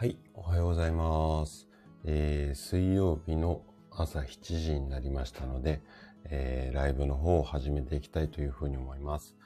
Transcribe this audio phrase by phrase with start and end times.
[0.00, 1.68] はい、おはようございます。
[2.04, 5.82] えー、水曜日の朝7時になりましたので、
[6.24, 9.36] えー、ライブの方を始めていきたいというふうに思います。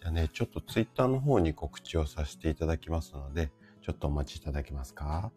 [0.00, 3.52] じゃあね、ちょっとツイッターの方に告知をさせていただきますので、
[3.82, 5.30] ちょっとお待ちいただけますか？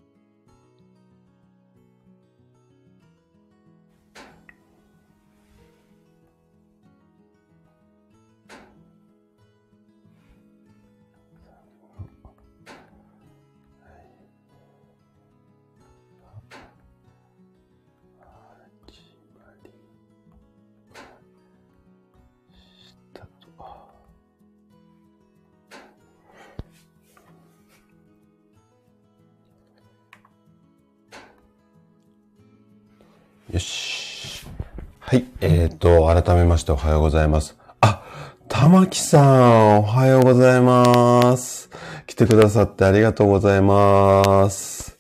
[36.58, 37.56] ましておはようございます。
[37.82, 38.02] あ、
[38.48, 41.70] 玉木さん、おはようございます。
[42.08, 44.98] 来てくださってありがとうございます。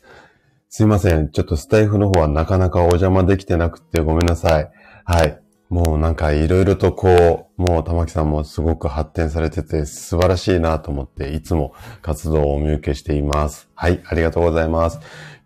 [0.69, 1.31] すいません。
[1.31, 4.69] ちょっとスタイフの方はなかなかお邪魔できてなくてごめんなさい。
[5.03, 5.41] はい。
[5.69, 13.69] もうなんかいろいろとこう、もう玉木さんもすごく発展されてて素晴らしいなと思っていつも活動をお見受けしています。
[13.75, 14.99] はい、ありがとうございます。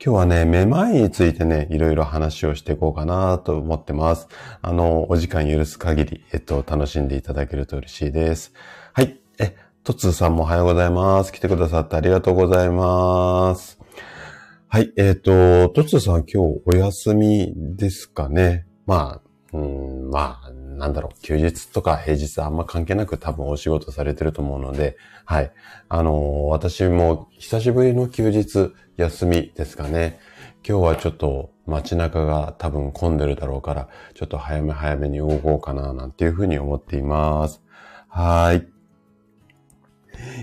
[0.04, 4.28] 今日はね、めまいについてね、いろいろ話をしていこうかなと思ってます。
[4.62, 8.54] あの、お時間許す限り、えっと、楽しんでいただけると嬉しいです。
[8.94, 9.20] はい。
[9.40, 11.34] え、トツーさんもおはようございます。
[11.34, 13.80] 来てくださってありがとうございます。
[14.68, 14.94] はい。
[14.98, 18.68] えっ、と、トツーさん今日お休みですかね。
[18.86, 25.52] まあ、うん、まあ、なんだろう、休日とか平日あんま関係なく多分お仕事されてると思うので、はい。
[25.90, 30.20] あの、私も久しぶりの休日休みですかね。
[30.68, 37.62] 今日はちょっと街中が多分混んでるだろうから、ちょっと早め早めに動こうかななんていうふうに思っています。
[38.08, 38.68] はい。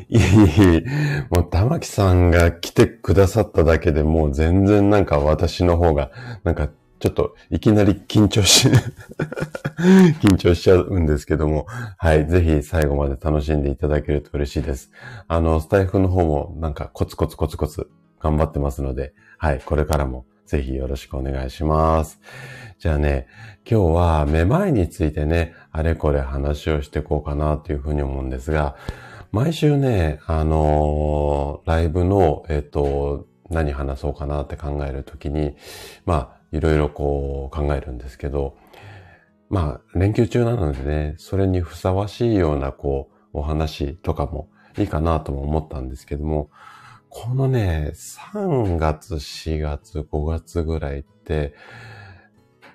[0.08, 0.84] いい、
[1.30, 6.10] もう玉木さんが来てくださっただけでもう全然なんか私の方が、
[6.44, 8.68] なんかちょっといきなり緊張し
[10.20, 11.66] 緊張しちゃうんですけども、
[11.96, 14.90] はい、ぜひ最後まで楽しんでいただけると嬉しいです。
[15.28, 17.88] あの、スタイフの方もなんかコツコツコツコツ
[18.20, 22.20] 頑張ってますので、はい、これからもぜひよろしくお願いします。
[22.78, 23.26] じゃあね、
[23.70, 28.76] 今日はめまいについてね、あれこれ話をしていこうかなというふうに思うんですが、
[29.30, 35.56] 毎週ね、あのー、ライブの、えっ、と、何話そうかなって考えるときに、
[36.06, 38.56] まあ、いろいろこう考えるんですけど、
[39.50, 46.50] まあ、連休中なのでね、それにふさわしいようなこう、お話とかもいいかなとも思ったんですけども、
[47.08, 51.54] このね、3月、4月、5月ぐらいって、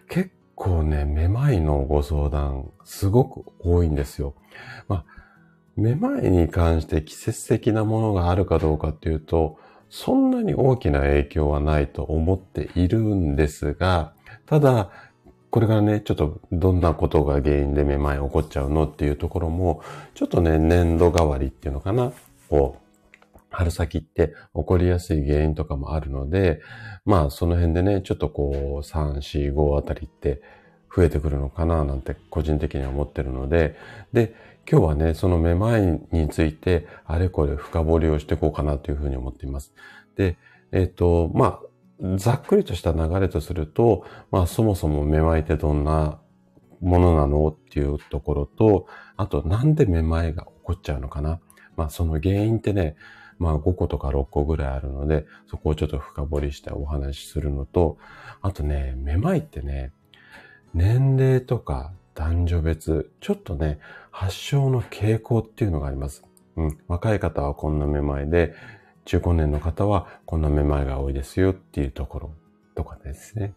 [0.09, 4.35] 結構ね、めまいのご相談、すごく多いんですよ。
[4.87, 5.05] まあ、
[5.75, 9.57] めまいに関して季節的なものがあるかどうかっていうと、
[9.95, 14.13] そんなに大きな影響はないと思っているんですが、
[14.47, 14.89] ただ、
[15.51, 19.83] これからね、ちょっとどんなことが原因でめまい起こっちゃうのっていうところも、
[20.15, 22.11] ちょっとね、年度代わりっていうのかな、
[22.49, 22.77] こ
[23.35, 26.61] う、春先って起こりやすい原因とかもあるので、
[27.05, 30.41] まあその辺でね、ちょっとこう、3、4、5あたりって
[30.95, 33.75] 増えてくるのかななんて個人的には思ってるので、
[34.11, 34.33] で、
[34.69, 39.73] 今日はね、そのめまいについて、あれこれ深掘りをしていこうかなというふうに思っています。
[40.15, 40.37] で、
[40.71, 41.59] えっ、ー、と、ま
[42.01, 46.19] あ、ざっくりとした流れとすると、まあ、そもそもめまいってどんな
[46.81, 48.87] ものなのっていうところと、
[49.17, 51.39] あと、なんでめまいが起こっちゃうのかな。
[51.75, 52.95] まあ、その原因ってね、
[53.39, 57.97] まあ、5個とか6個ぐらいあるので、そこをちょっと深掘りしてお話しするのと、
[58.41, 59.91] あとね、めまいってね、
[60.73, 63.79] 年齢とか男女別、ちょっとね、
[64.13, 66.23] 発症の傾向っていうのがあります。
[66.55, 66.77] うん。
[66.87, 68.53] 若い方はこんなめまいで、
[69.05, 72.33] 中高年の方はこんなめまいが多いですよっていうところ
[72.75, 73.53] とかですね。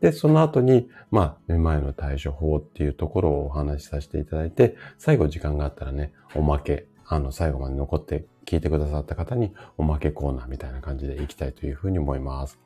[0.00, 12.58] で、その後に、まあ、めまいの対処法っていうところをお話しさせていただいて、最後時間があったらね、おまけ、あの、最後まで残って聞いてくださった方におまけコーナーみたいな感じでいきたいというふうに思います。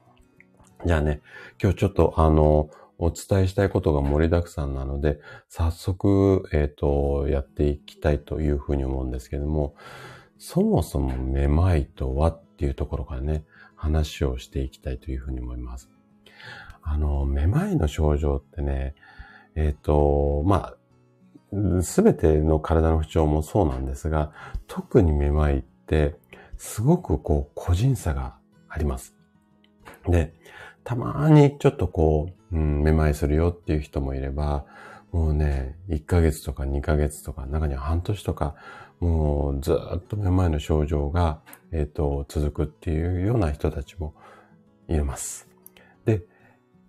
[0.87, 1.21] じゃあね、
[1.62, 9.75] 今日ちょっとあの、お伝えしたいことが盛りだくさんなので、早速、えっ、ー、と、やっていきたいというふうに思うんですけども、
[10.39, 13.45] そもそもめまいとはっていうところからね、
[13.75, 15.91] 話をしていきたいというふうに思います。
[16.83, 18.95] あの、めまいの症状ってね、
[19.55, 24.33] えっ、ー、と、まあ、すべての体の不調もそうなんですが、
[24.67, 26.17] 特にめまいって、
[26.57, 28.37] すごくこう、個人差が
[28.69, 29.15] あります。
[30.09, 30.35] で、
[30.87, 34.65] たまにちょっとこう、うん、めまいするよっていう人もいれば、
[35.11, 38.55] もうね、1ヶ月とか2ヶ月とか、中には半年とか、
[39.00, 41.41] もうずっとめまいの症状が、
[41.73, 44.15] えっ、と、続くっていうような人たちも
[44.88, 45.49] います。
[46.05, 46.23] で、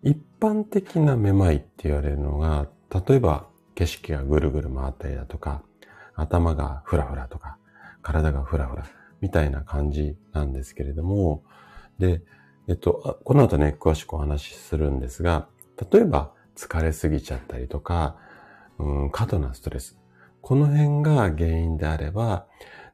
[0.03, 2.67] 一般的なめまいって言われるのが、
[3.07, 5.63] 例えば景色がぐるぐる回ったりだとか、
[6.13, 7.57] 頭がフラフラとか、
[8.03, 8.85] 体がフラフラ
[9.21, 11.41] みたいな感じなんですけれども、
[11.97, 12.21] で、
[12.67, 15.47] えっと、この後ね、詳しくお話しするんですが、
[15.91, 18.17] 例えば疲れすぎちゃったりとか、
[18.77, 19.97] うん、過度なストレス。
[20.41, 22.47] この辺が原因であれば、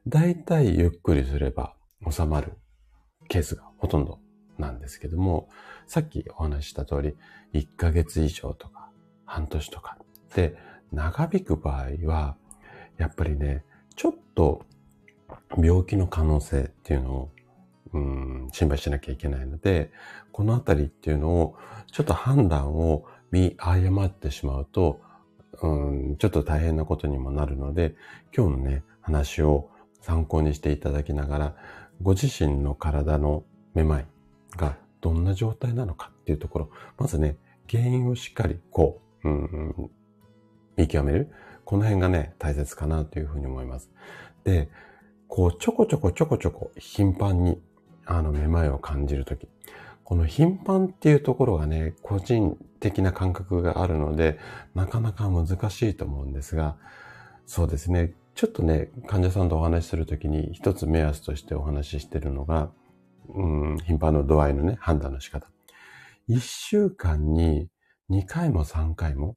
[0.06, 1.74] だいたいゆっくりすれば
[2.10, 2.52] 収まる
[3.28, 4.18] ケースがほとんど
[4.58, 5.48] なんですけども、
[5.86, 7.16] さっきお話しした通り、
[7.52, 8.90] 1ヶ月以上とか
[9.24, 9.98] 半年とか
[10.34, 10.56] で
[10.92, 12.36] 長引く場合は、
[12.98, 13.64] やっぱりね、
[13.96, 14.64] ちょっと
[15.56, 17.30] 病気の可能性っていうのを、
[17.94, 19.90] うん、心配しなきゃいけないので、
[20.32, 21.56] このあたりっていうのを、
[21.90, 25.00] ちょっと判断を見誤ってしまうと、
[25.62, 27.94] うん、ちょっと大変なことにもなるので、
[28.36, 29.70] 今日のね、話を
[30.00, 31.56] 参考にしていただきながら、
[32.02, 33.44] ご自身の体の
[33.74, 34.06] めまい
[34.56, 37.36] がどんな状態なのかっていうところ、まずね、
[37.70, 39.90] 原因をしっかりこう、うん、
[40.76, 41.30] 見極める。
[41.64, 43.90] この辺がね、大切かなというふうに思います。
[44.44, 44.68] で、
[45.28, 47.60] こう、ちょこちょこちょこちょこ頻繁に、
[48.06, 49.48] あの、めまいを感じるとき。
[50.04, 54.38] この頻繁っていうところがね、個人的な感覚があるので、
[54.74, 56.76] なかなか難しいと思うんですが、
[57.46, 58.12] そうですね。
[58.34, 62.70] ちょっとね、患者さんとお話しするときに一つ目安としてお話ししてるのが、
[63.28, 65.46] うん、頻繁の度合いのね、判断の仕方。
[66.26, 67.68] 一週間に
[68.10, 69.36] 2回も3回も、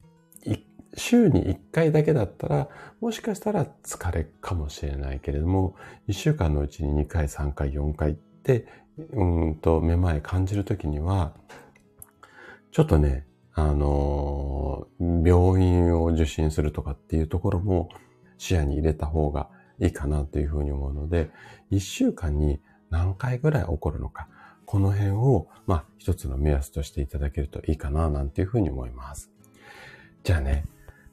[0.96, 2.68] 週に1回だけだったら、
[3.00, 5.76] もしかしたら疲れかもしれないけれども、
[6.08, 8.66] 1週間のうちに2回、3回、4回って、
[9.12, 11.34] うんと、めまい感じるときには、
[12.72, 17.88] ちょっとね、あのー、病院を受診するとかっていうところも
[18.38, 19.48] 視野に入れた方が
[19.80, 21.30] いいかなというふうに思うので、
[21.72, 24.28] 1週間に何回ぐらい起こるのか、
[24.64, 29.30] この辺を、まあ、一つの目安としていただけるといいかな、なんていうふうに思います。
[30.24, 30.64] じゃあね、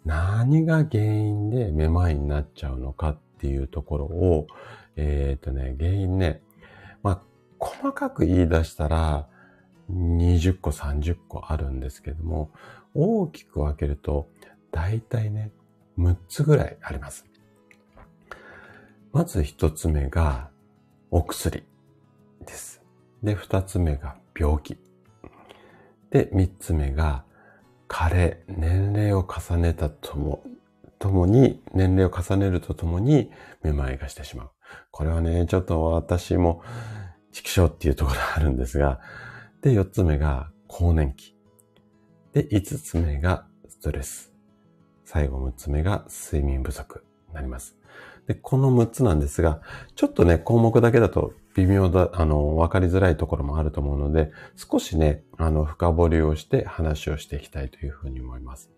[0.05, 4.47] 何が原因でめまいになっちゃうのかっていうところを、
[4.97, 6.41] えっ、ー、とね、原因ね、
[7.59, 9.27] 細かく言い出したら、
[9.91, 12.51] 20個、30個あるんですけども、
[12.93, 14.29] 大きく分けると、
[14.71, 15.51] だいたいね、
[15.97, 17.25] 6つぐらいあります。
[19.11, 20.49] まず1つ目が、
[21.11, 21.63] お薬
[22.45, 22.81] です。
[23.23, 24.77] で、2つ目が病気。
[26.09, 27.23] で、3つ目が、
[27.87, 30.43] 加齢、年齢を重ねたとも、
[30.99, 33.31] ともに、年齢を重ねるとともに、
[33.61, 34.49] めまいがしてしまう。
[34.91, 36.61] これはね、ちょっと私も、
[37.35, 39.01] 畜生っていうところがあるんですが、
[39.61, 41.35] で、4つ目が更年期。
[42.31, 44.31] で、5つ目がストレス。
[45.03, 47.77] 最後6つ目が睡眠不足になります。
[48.25, 49.59] で、この6つなんですが、
[49.95, 58.71] ちょっとね、項目だけだと微妙だ、あの、わかりづらいところもあると思うので、少しね、あの、深掘りをして話をしていきたいというふうに思います。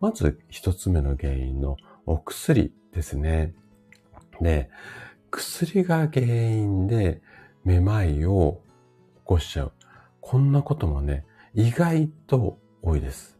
[0.00, 1.76] まず、一つ目の原因の
[2.06, 3.54] お薬ですね。
[4.40, 4.70] で、
[5.30, 7.20] 薬が原因で
[7.66, 8.60] めまいを
[9.16, 9.72] 起こしちゃう。
[10.20, 13.36] こんなこともね、意外と多いです。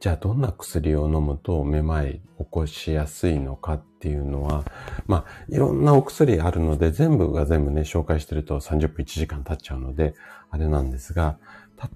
[0.00, 4.64] じゃあどんな薬を飲むとめまい起こしやすいのかっていうのは、
[5.06, 10.14] まあ、いろんなお薬あるので、全部が全部ね、紹介してると30分1時間経っちゃうので、
[10.48, 11.38] あれなんですが、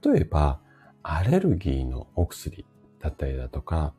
[0.05, 0.61] 例えば、
[1.03, 2.67] アレルギーのお薬
[3.01, 3.95] だったりだとか、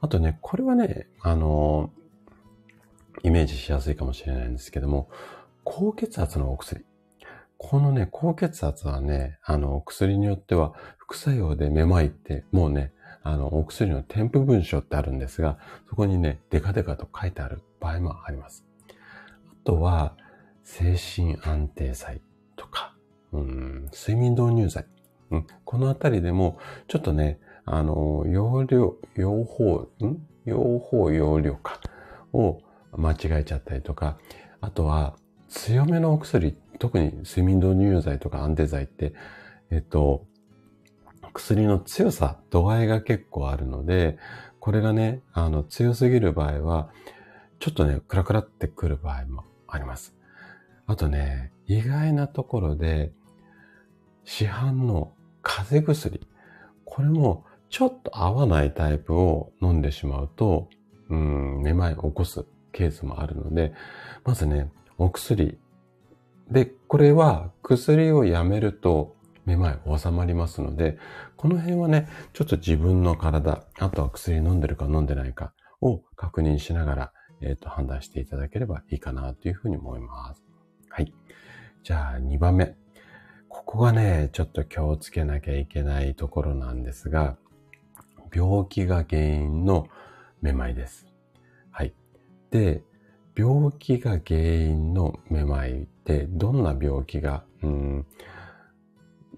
[0.00, 1.90] あとね、これはね、あの、
[3.24, 5.10] イメージしやすいかもしれないんですけども、
[5.64, 6.84] 高血圧のお薬。
[7.58, 18.64] このね、高血圧はね、あの、薬によっては副作用でめまいってもうね、あの、お薬の添付文書ってあるんですが、そこにね、デカデカと書いてある場合もあります。
[18.88, 20.16] あとは、
[20.62, 22.20] 精神安定剤
[22.56, 22.94] とか、
[23.32, 24.86] うん、睡眠導入剤。
[25.30, 31.80] うん、このあたりでも、ちょっとね、あの、容量、用法、ん用法、容量か
[32.32, 32.60] を
[32.92, 34.18] 間違えちゃったりとか、
[34.60, 35.16] あとは、
[35.48, 39.14] 強めのお薬、特に睡眠導入剤とか安定剤って、
[39.70, 40.26] えっと、
[41.32, 44.18] 薬の強さ、度合いが結構あるので、
[44.60, 46.90] これがね、あの、強すぎる場合は、
[47.60, 50.14] ちょっとね、クラクラってくる場合もあります。
[50.86, 53.12] あとね、意外なところで、
[54.24, 55.12] 市販の
[55.42, 56.26] 風邪薬、
[56.84, 60.68] これもちょっと合わないタイプを飲んでしまうと、
[61.08, 63.72] うん、めまいを起こすケースもあるので、
[64.24, 65.58] まずね、お薬。
[66.50, 70.98] で、これは薬をやめるとめまい収まりますので、
[71.36, 80.42] この辺はね、ちょっと自分の体、あとは薬飲んでるか飲んでないかを確認しながらえっ、と、判断していただければいいかなというふうに思います。
[80.88, 81.12] はい。
[81.84, 82.74] じゃあ、2番目。
[83.48, 87.36] ここがね、ちょっと気をつけなきゃいけないところなんですが、
[88.34, 89.88] 病気が原因の
[90.42, 91.06] めまいです。
[91.70, 91.94] はい。
[92.50, 92.82] で、
[93.38, 98.06] 病気が原因のめまいってどんな病気が、うん、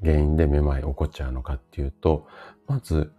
[0.03, 2.27] 原因でめまい起こっちゃうのかっていうと、
[2.67, 3.13] まず、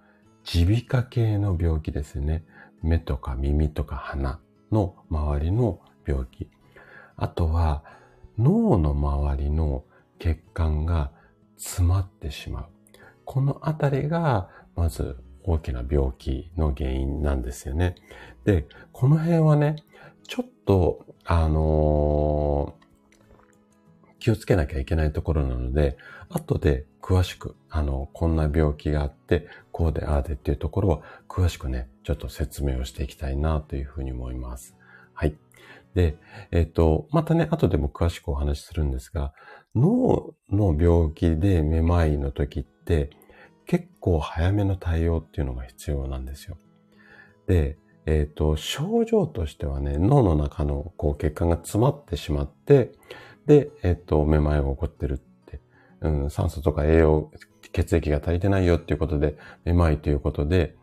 [0.56, 2.44] 耳鼻科系の病気ですね。
[2.82, 4.40] 目とか耳とか鼻
[4.72, 6.50] の周りの病気。
[7.16, 7.84] あとは、
[8.40, 9.84] 脳の周りの
[10.18, 11.12] 血管が
[11.58, 12.66] 詰まってしまう。
[13.24, 17.94] このあたりが、まず大きな病気の原因なんですよね。
[18.46, 19.76] で、この辺はね、
[20.66, 22.82] と、あのー、
[24.20, 25.98] 気をつけなきゃいけないところなので、
[26.30, 34.76] 後で詳しく、あの、こんな病気があって、こうでああでっていうところは、詳しくね、ちょっと説明をしていきたいなというふうに思います。
[35.14, 35.36] はい。
[35.94, 36.16] で、
[36.52, 39.34] えっ、ー、と、またね、後でも詳しくお話しするんですが、
[39.76, 43.10] 脳の病気でめまいの時って、
[43.66, 46.58] 結構早めの対応っていうのが必要なんですよ。
[47.48, 52.94] で、えっ、ー、と、症状としてはね、脳の中のこう血管が詰まってしまって、
[53.46, 55.60] で、えっ、ー、と、めまいが起こってるって、
[56.02, 57.32] うん、酸素とか栄養、
[57.72, 60.76] 血液が足りてないよっていうことで、めまいということで、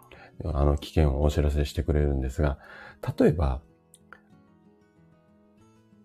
[0.44, 2.58] あの、危険をお知らせしてくれるんですが、
[3.18, 3.60] 例えば、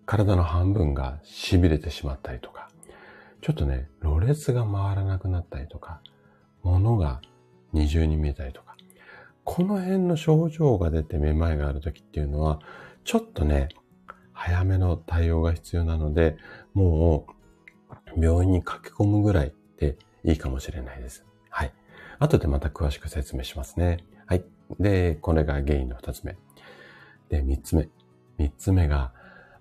[0.06, 2.70] 体の半分が痺れてしまったりとか、
[3.42, 6.02] ちょっとね、ろれつが回らなくなったりとか、
[6.64, 7.22] 物が
[7.74, 8.63] 二重に見えたりとか、
[9.44, 12.60] この辺の症状が出てめまいがある時っていうのは、
[13.04, 13.70] ちょっとね、
[14.32, 16.38] 早めの対応が必要なので、
[16.74, 17.26] も
[18.18, 21.26] う病院に駆け込むぐらいでいいかもしれないです。
[21.50, 21.74] はい。
[22.20, 24.06] 後でまた詳しく説明しますね。
[24.26, 24.44] はい。
[24.80, 26.38] で、これが原因の二つ目。
[27.30, 27.90] で、三つ目。
[28.38, 29.12] 三つ目が、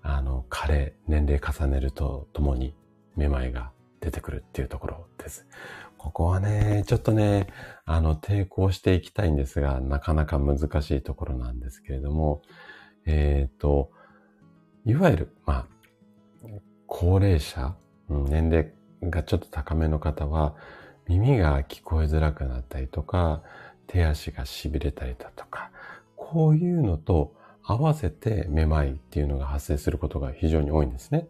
[0.01, 2.75] あの、加齢、年齢重ねるとともに
[3.15, 5.45] めまいが出てくるっていうところです。
[6.03, 7.47] ここはね、ちょっとね、
[7.85, 12.41] あの、抵抗していきたいんですが、なかなか難しいところなんですけれども、
[13.05, 13.89] えっ、ー、と、
[14.85, 15.67] いわゆる、まあ、
[16.87, 17.77] 高齢者、
[18.09, 18.69] 年齢
[19.01, 20.55] がちょっと高めの方は、
[21.07, 23.41] 耳が聞こえづらくなったりとか、
[23.87, 25.71] 手足が痺れたりだとか、
[26.17, 27.33] こういうのと
[27.63, 31.29] 合わせてめまいっていうのが発生することが非常に多いんですね。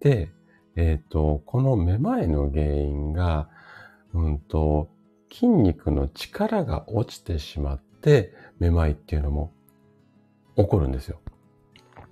[0.00, 0.30] で、
[0.74, 3.50] えっ、ー、と、このめまいの原因が、
[4.14, 4.88] うんと、
[5.32, 9.52] 筋肉の力が落ちてしまって、めまいっていうのも
[10.56, 11.20] 起こるんですよ。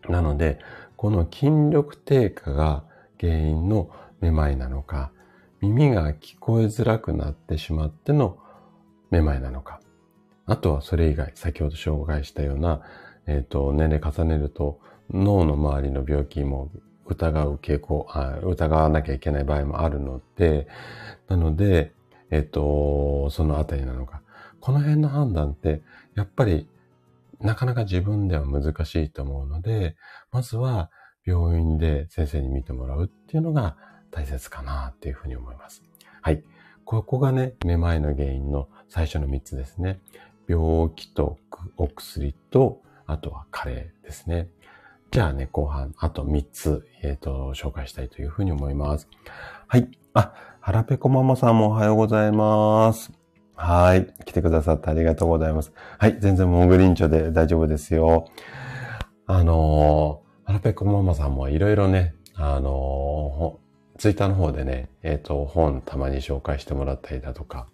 [0.08, 0.58] なので、
[0.96, 2.84] この筋力低下が
[3.20, 3.90] 原因の
[4.20, 5.12] めまいなのか、
[5.60, 8.38] 耳が聞こえづらくなってしまっての
[9.10, 9.80] めまいなのか、
[10.46, 12.82] あとはそれ以外、先ほど紹介したような、
[13.26, 16.70] えっ、ー、と、年齢重ねると脳の周りの病気も
[17.08, 20.68] 疑う傾向あ、疑わなきゃいけない場合もあるので、
[21.28, 21.92] なので、
[22.30, 24.22] えっと、そのあたりなのか。
[24.60, 25.82] この辺の判断って、
[26.14, 26.68] やっぱり、
[27.40, 29.96] なかなか自分では難しいと思うので、
[30.30, 30.90] まずは
[31.24, 33.76] 病院で先生に見てもらうっていうのが
[34.10, 35.82] 大切かなっていうふうに思います。
[36.20, 36.42] はい。
[36.84, 40.00] ここがね、めまいの原因の最初の3つですね。
[40.48, 41.38] 病気と
[41.76, 44.48] お薬と、あとは加齢ですね。
[45.10, 49.08] じゃあね、後半、あと3つ、えっ、ー、と、紹介したいというふうに思います。
[49.66, 49.88] はい。
[50.12, 53.10] あ、はらぺこママさんもおはようございます。
[53.54, 54.06] はい。
[54.26, 55.72] 来てくださってありがとうございます。
[55.98, 56.18] はい。
[56.20, 58.26] 全然モグリンチョで大丈夫ですよ。
[59.26, 67.66] あのー、はらぺこママさんもいろいろね、あのー、ツイッターの方でね、えっ、ー、と、本たまに紹介してもらったりだとか、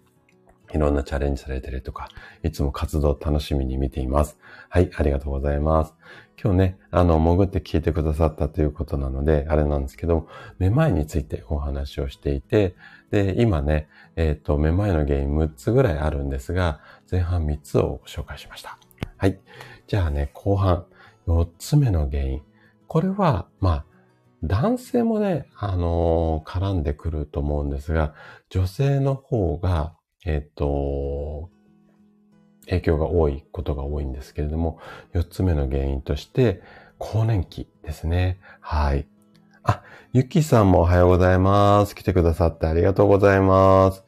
[0.73, 2.09] いろんなチャレンジされてるとか、
[2.43, 4.37] いつも活動楽しみに見ています。
[4.69, 5.93] はい、ありがとうございます。
[6.41, 10.27] 今日ね、あの、潜って聞いてくださったということなので、あれなんですけど、
[10.59, 12.75] めまいについてお話をしていて、
[13.09, 18.77] で、今ね、えっ、ー、と、めまいの原因6つぐらいあるんですが、前半3つをご紹介しました。
[19.17, 19.39] はい。
[19.87, 20.85] じゃあね、後半
[21.27, 22.41] 4つ目の原因。
[22.87, 23.85] これは、まあ、
[24.43, 28.13] 男性もね、あのー、絡んでくると思うんですが、
[28.49, 31.49] 女性の方が、えっ、と、
[32.67, 34.79] 影響が多いことが多いんですけれども、
[35.13, 36.61] 四つ目の原因として、
[36.97, 38.39] 更年期ですね。
[38.61, 39.07] はい。
[39.63, 39.81] あ、
[40.13, 41.95] ゆきさんもおはようございます。
[41.95, 44.03] 来てくださってありがとうございます。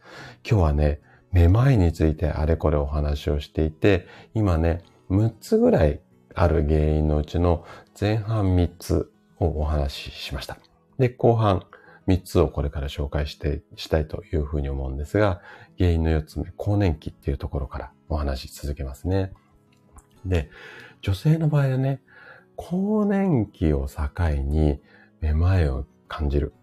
[0.49, 5.99] 今日はね、めまいについてあれこれお話をしていて、今ね、6つぐらい
[6.33, 7.65] ある原因のうちの
[7.99, 10.57] 前半3つをお話ししました。
[10.97, 11.65] で、後半
[12.07, 15.41] 3つをこれから紹介して、したいというふうに思うんですが、
[15.77, 19.31] 原因の4つ目、更年期っていうところからお話し続けますね。
[20.25, 20.49] で、
[21.01, 22.01] 女性の場合はね、
[22.55, 24.81] 更年期を境に
[25.21, 26.53] めまいを感じる。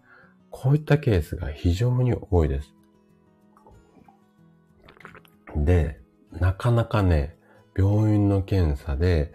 [0.49, 2.73] こういったケースが非常に多いです。
[5.55, 5.99] で、
[6.31, 7.37] なかなかね、
[7.77, 9.33] 病院の検査で、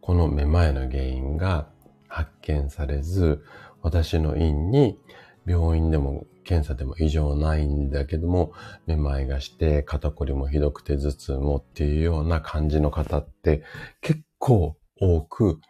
[0.00, 1.68] このめまいの原因が
[2.08, 3.44] 発見されず、
[3.82, 4.98] 私の院に
[5.46, 8.54] 病院でも検査でも異常ないんだけども、
[8.86, 13.62] めまいがして肩こりもひどくて頭痛もっていうような感じの方って
[14.00, 15.60] 結構多く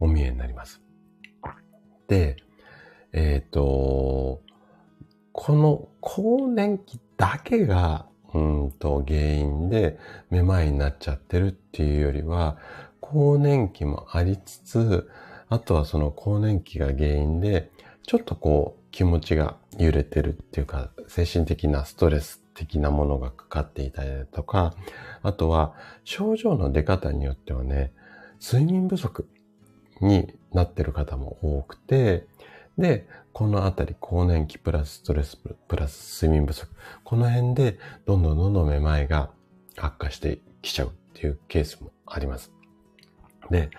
[0.00, 0.82] お見えになります。
[2.08, 2.38] で、
[3.12, 4.42] えっ、ー、と、
[5.30, 9.96] この更年期だけがうんと原因で
[10.28, 12.58] めまいになっちゃってるっていうよりは、
[13.00, 15.08] 更年期もありつつ、
[15.48, 17.70] あとはその更年期が原因で、
[18.04, 24.74] ちょっとこう気持ちが揺れてるっていうか、精神的なストレス的なものがかかっていたりだとか、
[25.22, 27.92] あとは症状の出方によってはね、
[28.40, 29.28] 睡眠不足
[30.00, 32.26] になってる方も多くて、
[32.78, 36.70] で、このあたり、更年期プラスストレスプラス睡眠不足。
[37.04, 39.30] この辺で、どんどんどんどんめまいが
[39.76, 42.52] 悪化してきちゃうっていうケースもあります。
[43.50, 43.70] で、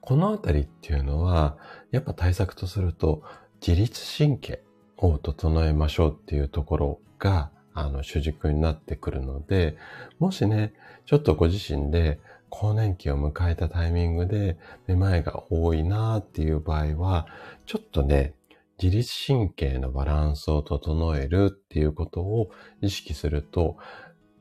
[0.00, 1.56] このあたりっていうのは、
[1.90, 3.22] やっぱ対策とすると、
[3.66, 4.62] 自律神経
[4.98, 9.78] を整えましょうっていうところが、あの、主軸になってくるので、
[10.18, 10.74] もしね、
[11.06, 17.26] ちょっとご自身で更年期を迎えたタイミングでめまいが多いなっていう場合は、
[17.64, 18.34] ちょっとね、
[18.82, 22.50] 自律神経のバランスを整えるっていうことを
[22.82, 23.78] 意識すると、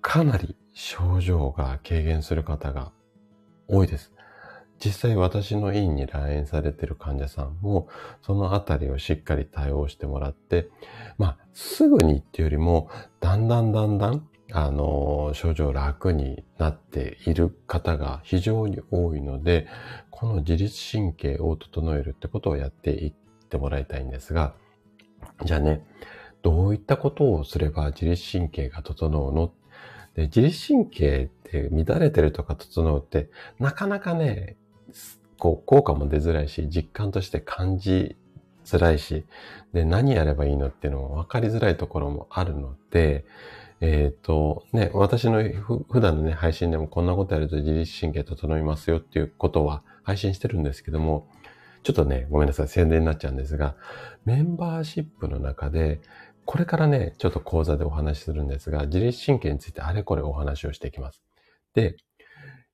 [0.02, 2.92] かなり症状が軽減する方が
[3.70, 4.13] 多いです。
[4.84, 7.88] 実際私の院に来院されてる患者さんも、
[8.22, 10.70] そのあたりをしっかり対応してもらって、
[11.18, 12.90] まあ、すぐにっていうよりも、
[13.22, 19.68] だんだんだんだん、あの、症状楽になっている方が非常に多いので、
[20.10, 23.14] この自律神経を整えるってことをやっていっ
[23.50, 24.54] てもらいたいんですが、
[25.46, 25.86] じゃあね、
[26.42, 29.54] どういったことをすれば自律神経が整うの？
[30.16, 33.30] で自律神経って乱れてるとか整うって、
[33.60, 34.58] なかなかね、
[35.38, 38.16] こう、効果も出づらいし、実感として感じ
[38.66, 39.26] づらいし、
[39.74, 43.26] で、何やればいいのっていうのも分かりづらいところもあるので、
[43.82, 45.44] えっ、ー、と、ね、私の
[45.90, 51.28] 普段のね、配信でもこんなことやると自律神経整いますよっていうことは配信してるんですけども、
[51.84, 53.76] ちょっとね、ごめんなさい、宣伝になっちゃうんですが、
[54.24, 56.00] メンバーシップの中で、
[56.46, 61.22] これからね、ちょっと講座でお話しするんですが、自律神経についてあれこれお話をしていきます。
[61.74, 61.98] で、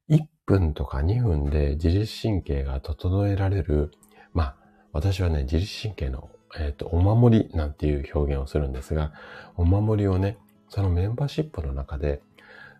[0.09, 3.91] 1分とか2分で自律神経が整えられる、
[4.33, 4.55] まあ、
[4.93, 9.13] 私はね、自律神経の、えっ、ー、と、お守りなんていう表現をするんですが、
[9.57, 12.23] お守りをね、そのメンバーシップの中で、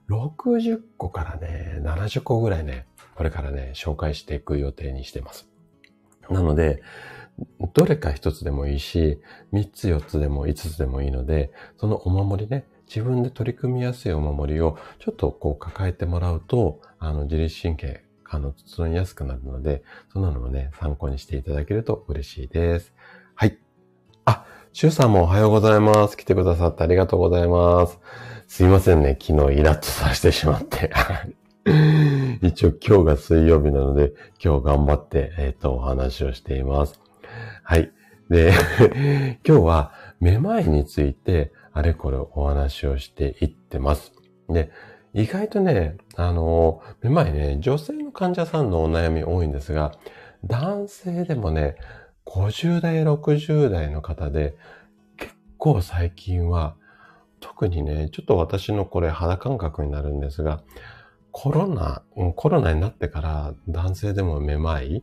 [0.09, 5.47] 60個からね、70個ぐらいね、これからね、紹介していく予定にしてます。
[6.27, 6.81] なので、
[7.73, 9.19] どれか一つでもいいし、
[9.51, 22.93] 三つ四つでも五つでもいいので、そのお守りね、自分で取り組みやすいお守りをちょっとこう抱えてもらうと、あの、自律神経、あの、整いやすくなるので、そんなのもね、参考にしていただけると嬉しいです。
[23.35, 23.59] はい。
[24.25, 26.17] あ、シュウさんもおはようございます。
[26.17, 27.99] 来てくださってありがとうございます。
[28.47, 30.91] すいませんね、昨日イラッとさせてしまって。
[32.41, 36.99] 一応今日が水曜日なので、今日頑張って、えっ、ー、と、お話をしています。
[37.63, 37.91] はい。
[38.31, 38.51] で、
[39.47, 44.11] 今日はめまいについて、あれこれお話をしていってます。
[44.49, 44.69] で、
[45.13, 49.93] 意外とね、あの、めまいね、女性の患者さんのお悩み多いんですが、
[50.43, 51.77] 男性でもね、
[52.25, 54.57] 50代、60代の方で、
[55.15, 56.75] 結構最近は、
[57.39, 60.61] 特にね、ちょっと私のこれ肌感覚になるんですが、
[61.31, 62.03] コロナ、
[62.35, 65.01] コロナになってから男性でもめまい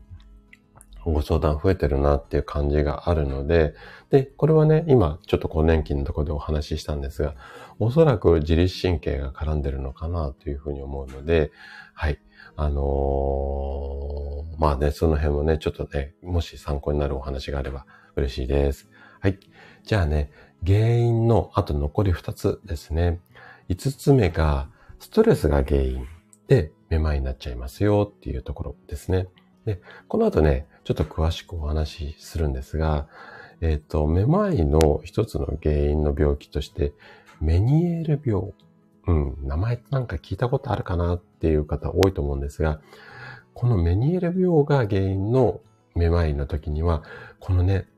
[1.13, 3.75] ご相談増えてるなっていう感じがあるので、
[4.11, 7.35] で、これはね、今ちょっと更年期のところでお話ししたんですが、
[7.79, 11.53] おそらく自律神経が絡んでるのかなというふうに思うので、
[11.95, 12.19] はい。
[12.57, 18.89] あのー、まあね、その辺もね、ちょっとね、もし参考になるお話があれば嬉しいです。
[19.21, 19.39] はい。
[19.85, 20.31] じゃあね、
[20.67, 23.21] 原因のあと残り2つですね。
[23.69, 26.07] 5つ目が、ストレスが原因
[26.49, 29.29] でめまいになっちゃいますよっていうところですね。
[29.67, 33.09] で、この後ね、ちょっと詳しくお話しするんですが、
[33.61, 36.93] えっ、ー、と、めまいの一つの原因の病気として、
[37.41, 38.53] メニエール病。
[39.09, 42.81] うん、名前なんか聞いたことあるかなっていう方多いと思うんですが、
[43.53, 45.61] このメニエール病が原因の
[45.97, 47.03] めまいの時には、
[47.41, 47.89] このね、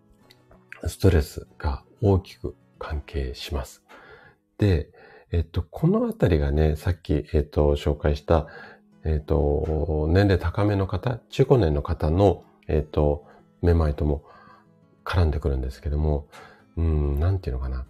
[0.87, 3.85] ストレスが大きく関係します。
[4.57, 4.88] で、
[5.31, 8.46] えっと、このあたりがね、さっき、えっと、紹介した、
[9.05, 13.26] えっと、年齢高めの方、中高年の方のえっ、と、
[13.62, 14.22] めまいとも
[15.04, 16.28] 絡んでくるんですけども、
[16.76, 17.87] うん、なんていうのかな。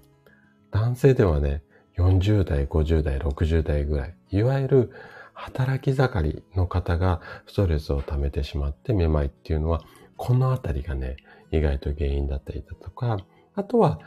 [0.71, 1.63] 男性ではね、
[1.97, 4.93] 40代、50代、60代ぐらい、いわゆる
[5.35, 9.83] 働き盛りの方がストレスを溜めてしまってめまいっていうのは、
[10.17, 11.17] このあたりがね、
[11.51, 13.19] 意外と原因だったりだとか、
[13.55, 14.01] あとは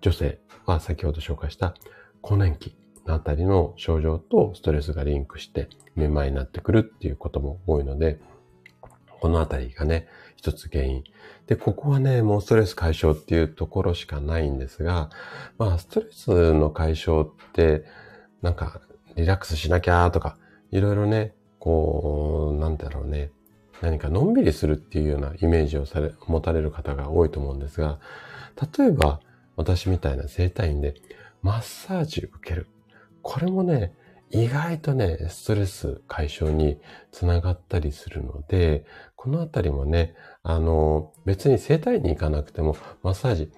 [0.00, 1.74] 女性は先ほど紹介した
[2.20, 8.20] 更年期のあたりの症状とストレスがリンクしてめまいになってくるっていうことも多いので、
[9.26, 11.02] このあたりがね、一つ原因。
[11.48, 15.10] で、ここはね、もうストレス解消っていうところしかないんですが、
[15.58, 17.84] まあ、ストレスの解消って、
[18.40, 18.80] なんか、
[19.16, 20.36] リラックスしなきゃとか、
[20.70, 23.32] いろいろね、こう、なんだろうね、
[23.82, 27.98] 何かのんびりするっていうようなイメージをされ、持たれる方が多いと思うんですが、
[28.78, 29.18] 例えば、
[29.56, 30.94] 私みたいな生体院で
[31.42, 32.68] マッサージ受ける。
[33.22, 33.92] これもね、
[34.30, 36.80] 意外とね、ストレス解消に
[37.12, 38.84] つながったりするので、
[39.16, 43.50] このあたりもね、あの、別に整体に行かなくても、マッサージ、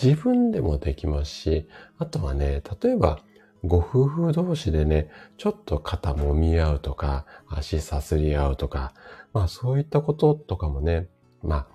[0.00, 3.18] 自分でもできますし、あとはね、例えば、
[3.64, 8.92] ご夫婦同士でね、ちょっと肩揉み合うとか、足さすり合うとか、
[9.32, 11.08] まあそういったこととかもね、
[11.42, 11.66] まあ、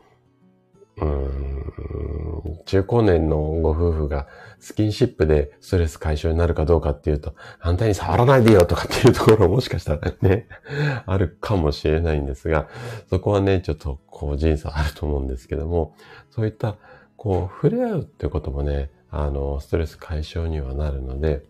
[0.98, 4.28] うん、中高年のご夫婦が
[4.60, 10.48] スキンシップでストレス解消になるかどうかっていうと、反対に触らないでよとかっていうところもしかしたらね、
[11.06, 12.68] あるかもしれないんですが、
[13.10, 15.96] そこはね、ちょっとこう人生あると思うんですけども、
[16.30, 16.76] そういった
[17.16, 21.44] こう触れ合うってこともね、あの、ストレス解消にはなるので、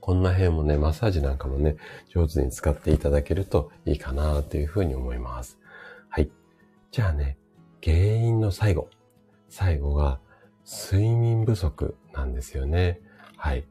[0.00, 1.76] こんな辺もね、マッサージなんかもね、
[2.08, 5.58] 上手に使っていただけるといいかなというふうに思います。
[6.08, 6.30] はい。
[6.90, 7.36] じゃあね、
[7.84, 8.88] 原因の最後。
[9.48, 10.20] 最後が
[10.66, 13.00] 睡眠不足なんですよね。
[13.36, 13.64] はい。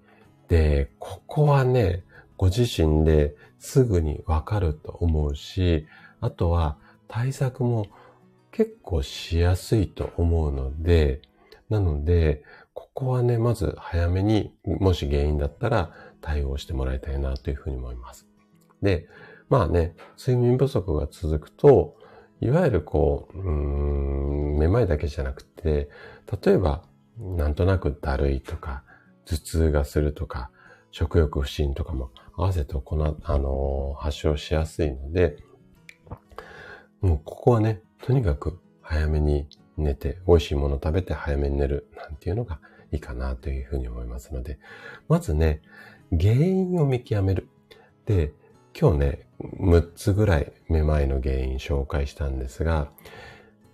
[0.48, 2.04] で、ここはね、
[2.38, 5.88] ご自身ですぐにわかると思うし、
[6.22, 7.88] あとは対策も
[8.52, 11.22] 結構しやすいと思うので、
[11.70, 12.43] なので、
[12.74, 15.91] ここはね、まず早めに、もし原因だったら
[16.22, 18.28] 対応してもらいたいなというふうに思います。
[18.82, 19.08] で、
[19.50, 21.96] まあね、睡眠不足が続くと、
[22.41, 23.52] いわゆるこう、う
[24.56, 25.89] ん、めまいだけじゃなくて、
[26.43, 26.84] 例えば、
[27.17, 28.84] なんとなくだるいとか、
[29.26, 30.52] 頭痛がするとか、
[30.91, 35.38] 食欲不振とかも合わせて行う、あのー、発症しやすいので、
[37.02, 39.47] もうここはね、とにかく早めに
[39.78, 42.60] 寝て、美味しいもの食べて早めに寝るなんていうのが
[42.91, 44.60] いいかなというふうに思いますので、
[45.08, 45.62] まずね、
[46.12, 47.50] 原因を見極める。
[48.06, 48.32] で、
[48.80, 52.92] 今日ね、6つぐらいめまいの原因紹介したんですが、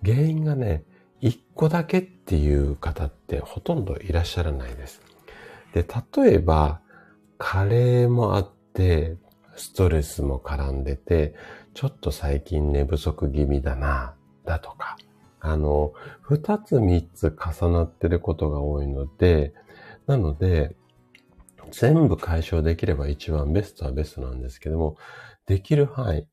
[0.02, 0.82] 原因がね、
[1.20, 5.02] 1個だけっていう方ってほとんどいらっしゃらないです。
[5.74, 5.84] で、
[6.16, 6.80] 例えば、
[7.36, 9.18] 加齢もあって、
[9.56, 11.34] ストレスも絡んでて、
[11.74, 14.14] ちょっと最近寝不足気味だな、
[14.46, 14.96] だとか、
[15.38, 17.26] あの、二つ三つ
[17.60, 19.52] 重なってることが多いので、
[20.06, 20.76] なので、
[21.76, 24.96] 全部解消できれば一番ベストはベストなんですけども、
[25.46, 26.28] できる範囲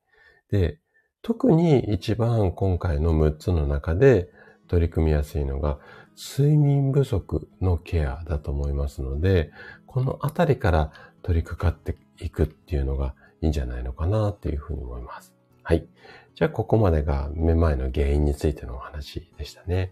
[0.52, 0.80] で、
[1.24, 4.30] 特に一番今回の6つの中で
[4.68, 5.80] 取り組みやすいのが、
[6.16, 9.52] 睡眠不足のケアだと思いますので、
[9.88, 10.92] このあたりから
[11.24, 15.34] 取り掛かっていくっていうのがいいんじゃないのかなっていうふうに思います。
[15.64, 15.88] はい。
[16.36, 19.92] じゃあ、ここまでがめまいの原因についてのお話でしたね。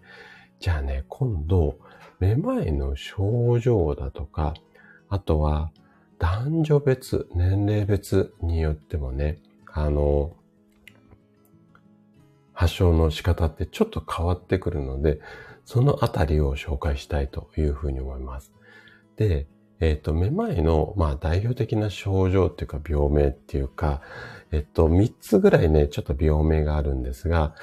[0.60, 1.78] じゃあね、今度、
[2.20, 4.54] めまいの症状だとか、
[5.10, 5.72] あとは、
[6.20, 9.40] 男女別、年齢別によってもね、
[9.72, 10.34] あの、
[12.54, 15.20] 発症の仕方ってちょっと変わってくるので、
[15.64, 18.52] そのあたりを紹介したいというふうに思います。
[19.16, 19.48] で、
[19.80, 24.02] えっ、ー、と、めまいの、まあ、代表的な症状っていうか、病名っていうか、
[24.52, 27.56] えっと、3つぐらいね、ちょっと病名があるんですが、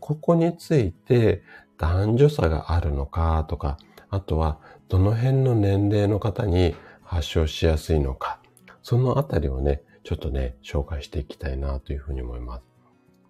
[0.00, 1.42] ここについて
[1.78, 3.78] 男女差があるのかとか、
[4.10, 6.76] あとは、どの辺の年齢の方に
[7.06, 8.40] 発症しやすいのか、
[8.82, 12.64] そのあたりをね、ちょっとね、紹介していきたいなというふうに思います。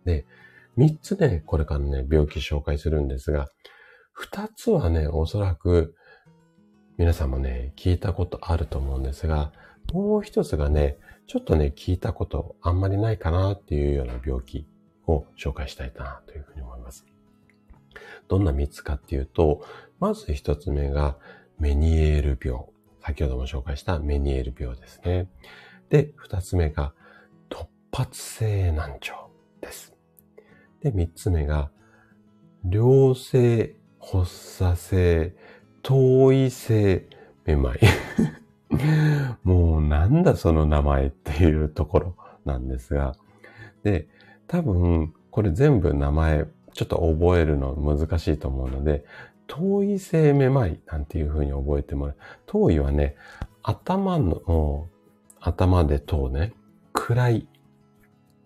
[0.04, 0.26] で、
[0.76, 3.48] 3つね、これからね、病気紹介するんですが、
[4.18, 5.94] 2つはね、おそらく
[6.96, 9.52] 皆さんもね、聞いたことあると思うんですが、
[9.92, 14.66] もう一つがね、ちょっとね、聞いたことあんまりないかなっていうような病気
[15.06, 17.06] を紹介したいなというふうに思います。
[18.28, 19.64] どんな3つかっていうと、
[19.98, 21.16] まず1つ目が
[21.58, 22.75] メニエール病。
[23.06, 25.28] 先ほども紹介したメニエール病ですね。
[25.90, 26.92] で、2つ目が
[27.48, 29.94] 突発性難聴です。
[30.82, 31.70] で、3つ目が
[32.68, 35.36] 良性発作性
[35.84, 37.06] 遠い性
[37.44, 37.80] めまい。
[39.44, 43.14] もうなんだその名前っていうところなんですが。
[43.84, 44.08] で、
[44.48, 49.04] 多分これ全部名前ちょっと覚えるの難しいと思うので、
[49.46, 52.16] 遠い性めまいなんていう風に覚えてもらう。
[52.46, 53.16] 遠いはね、
[53.62, 54.88] 頭の、
[55.40, 56.52] 頭で遠ね、
[56.92, 57.48] 暗い、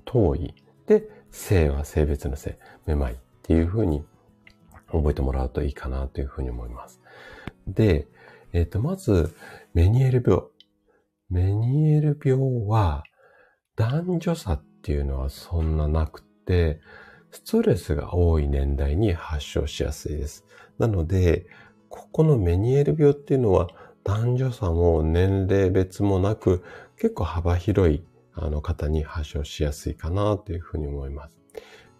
[0.05, 0.55] 遠い。
[0.87, 4.05] で、性は性別の性、めまいっていう風に
[4.91, 7.01] 覚えてもらうといいかなという風に思います。
[7.67, 8.09] で、
[8.53, 9.35] えっ、ー、と、まず、
[9.75, 10.45] メニエル病。
[11.29, 13.05] メニエル病は、
[13.77, 16.81] 男女差っていうのはそんななくて、
[17.31, 20.45] ストレスが多い年代に発症しやすいです。
[20.81, 21.47] なので、
[21.91, 23.69] ここのメニエル病っていうのは
[24.03, 26.65] 男女差も年齢別もなく
[26.97, 28.03] 結構幅広い
[28.35, 31.39] あの方に発症しやすいかなというふうに思います。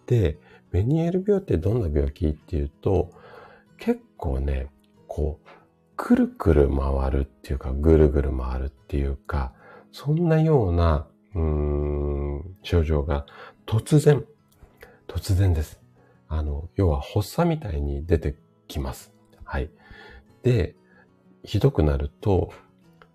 [0.07, 0.39] で、
[0.71, 3.11] メニエル病ってどんな病気っていうと
[3.77, 4.67] 結構ね、
[5.07, 5.49] こう、
[5.95, 9.53] くるくる回るっていうか、ぐるぐる回るっていうか、
[9.91, 13.27] そんなような、うん、症状が
[13.67, 14.25] 突然、
[15.07, 15.79] 突然です。
[16.27, 18.35] あの、要は発作みたいに出て
[18.71, 19.13] きます。
[19.43, 19.69] はい。
[20.43, 20.75] で、
[21.43, 22.51] ひどくなると、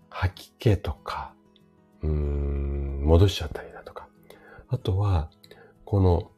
[0.09, 1.33] 吐き気とか、
[2.01, 4.07] うーん、戻しちゃったりだとか。
[4.69, 5.29] あとは、
[5.85, 6.31] この、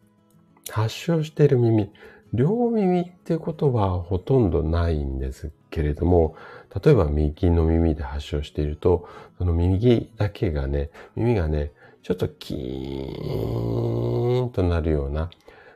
[0.71, 1.91] 発症している耳、
[2.34, 6.36] 両耳ってことはほとんどないんですけれども、
[6.84, 11.71] 例えば右の耳で発症していると、その右だけがね、耳がね、
[12.03, 15.29] ちょっとキーンとなるような、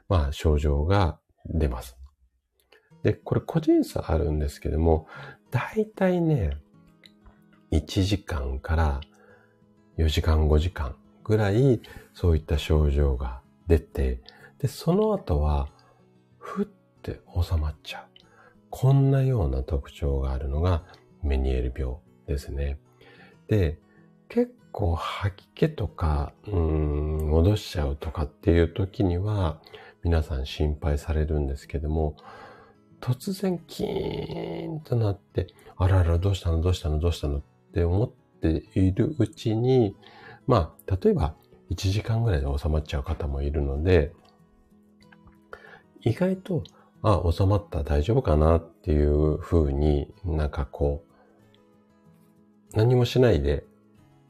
[0.07, 1.97] まあ症状が出ます。
[3.03, 5.07] で、これ個人差あるんですけども、
[5.51, 6.57] だいたいね、
[7.71, 9.01] 1時間から
[9.97, 11.81] 4時間5時間ぐらい
[12.13, 14.21] そういった症状が出て、
[14.59, 15.67] で、その後は、
[16.39, 18.13] ふって収まっちゃう。
[18.69, 20.83] こんなような特徴があるのが
[21.21, 21.95] メニエル病
[22.27, 22.79] ですね。
[23.47, 23.77] で、
[24.29, 29.59] 結構吐き気とか、うん、戻しちゃうとかっていう時には、
[30.03, 32.15] 皆さん心配されるんですけども、
[33.03, 36.61] 突然キーンとなって、あらあらどうしたの？
[36.61, 36.99] どうしたの？
[36.99, 37.39] どうしたの？
[37.39, 37.41] っ
[37.73, 39.93] て思っているうちに、
[40.47, 41.35] まあ、例えば
[41.69, 44.13] 1時間ぐらいで収まっちゃう方もいるので、
[45.99, 46.63] 意外と、
[47.01, 51.03] あ、収まった、大丈夫かなっていう風になんかこ
[52.73, 53.65] う、何もしないで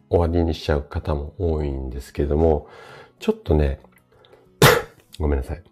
[0.09, 2.67] 終わりにしちゃう方も多いんですけども、
[3.19, 3.81] ちょっとね、
[5.19, 5.63] ごめんなさい。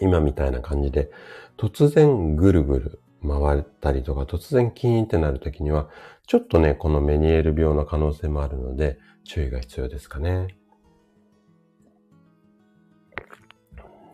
[0.00, 1.10] 今みたいな感じで、
[1.56, 5.88] 突然ぐるぐる回ったりとか、突然キーンってなるときには、
[6.26, 10.48] ちょっとね、このメニエール病の可能性もあるので、注意が必要ですかね。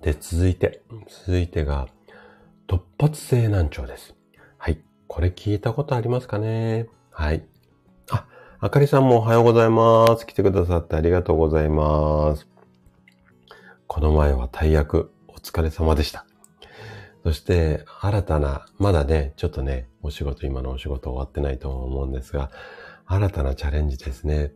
[0.03, 1.88] で、続いて、続いてが、
[2.68, 4.14] 突発性難聴です。
[4.57, 4.81] はい。
[5.09, 6.88] これ聞いたことありますかね？
[7.11, 7.44] はい。
[8.12, 8.26] あ、
[8.61, 10.24] あかりさんもおはようございます。
[10.24, 12.46] 来てくださってありがとうございます。
[13.88, 16.29] この前は大役、お疲れ様でした。
[17.22, 22.50] そして、新たな、まだね、ちょっとね、お仕事、今のお仕事終わってないと思うんですが、
[23.06, 24.52] 新たなチャレンジですね。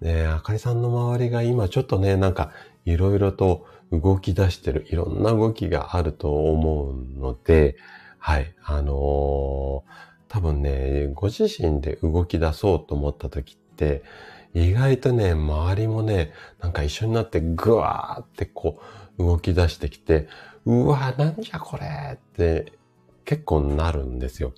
[0.00, 2.52] ねあかりさんの周りが今ちょっとね、なんか、
[2.86, 7.76] いろいろと動き出してる、いろんな動きがあると思うので、
[8.18, 9.82] はい、あのー、
[10.28, 14.02] 多分ね、ご自身で動き出そうと思った時って、
[14.54, 18.80] 意外とね、周りもね、なんか一緒になってぐわーってこ
[19.18, 20.28] う動き出してきて、
[20.68, 22.74] うわ、なんじゃこれって
[23.24, 24.52] 結構なるんですよ。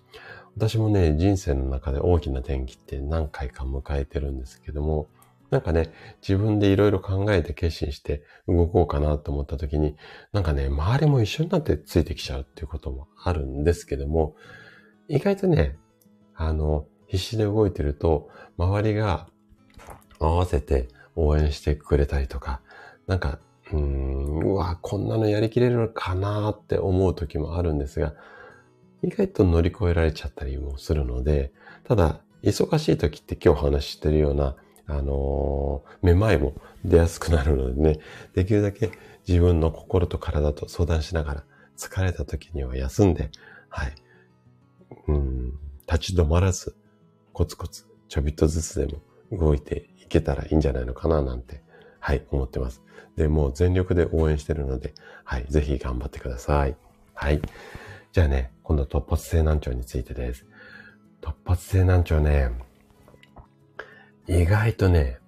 [0.56, 5.06] 私もね、人生の中で大きな転機って何回か迎えてるんですけども、
[5.50, 9.94] なんかね、自分でいろいろ考えて決心して動こうかなと思った時に、
[10.32, 14.34] なんかね、周りも一緒になってついてきちゃうっていうこともあるんですけども、
[15.06, 15.78] 意外とね、
[16.34, 19.28] あの、必死で動いてると、周りが
[20.18, 22.62] 合わせて応援してくれたりとか、
[23.06, 23.38] なんか
[23.72, 28.14] うん、うわ、こんなのやりきれるのかなって思う時もあるんですが、
[29.02, 31.52] 意外と乗り越えられちゃったりもするので、
[31.84, 34.56] ただ、忙しい時って今日話してるような、
[34.86, 36.54] あのー、めまいも
[36.84, 37.98] 出やすくなるのでね、
[38.34, 38.90] できるだけ
[39.28, 41.44] 自分の心と体と相談しながら、
[41.76, 43.30] 疲れた時には休んで、
[43.68, 43.94] はい、
[45.06, 45.52] うん、
[45.86, 46.74] 立ち止まらず、
[47.32, 49.00] コツコツ、ちょびっとずつでも
[49.32, 51.62] 動いていけたらいいんじゃないのかななんて、
[52.00, 52.82] はい、思ってます。
[53.16, 56.76] で、もう全力で応援してるので、はい、ぜひ頑張ってください。
[57.14, 57.40] はい。
[58.12, 60.46] じゃあね、今度突発性難聴についてです。
[61.20, 62.50] 突発性難聴ね、
[64.26, 65.18] 意外とね、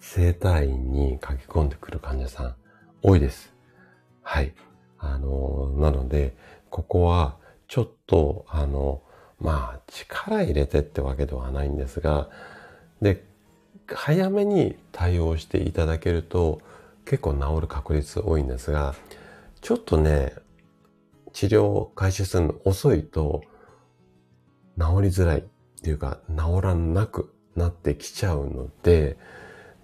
[0.00, 2.54] 生体院に書き込んでくる患者さん
[3.02, 3.54] 多いです。
[4.22, 4.52] はい。
[4.98, 6.36] あの、なので、
[6.68, 7.36] ここは
[7.68, 9.02] ちょっと、あの、
[9.38, 12.28] まあ、力入れてってわけではないんですが、
[13.00, 13.29] で、
[13.94, 16.60] 早めに対応していただけると、
[17.04, 18.94] 結構治る確率多いんですが、
[19.60, 20.34] ちょっとね、
[21.32, 23.42] 治療を開始するの遅いと、
[24.78, 25.42] 治りづらいっ
[25.82, 29.16] ていうか、治らなくなってきちゃうので、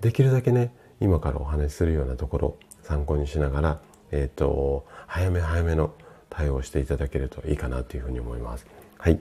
[0.00, 3.80] できるだけね、今からお話しするようなところ参考にしながら、
[4.12, 5.94] えっ、ー、と、早め早めの
[6.30, 8.66] 対応していただけるといいかなというふうに思います。
[8.98, 9.20] はい。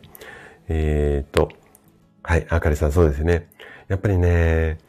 [0.67, 1.50] えっ、ー、と、
[2.24, 3.50] はい、あかりさんそうですね。
[3.88, 4.80] やっぱりね、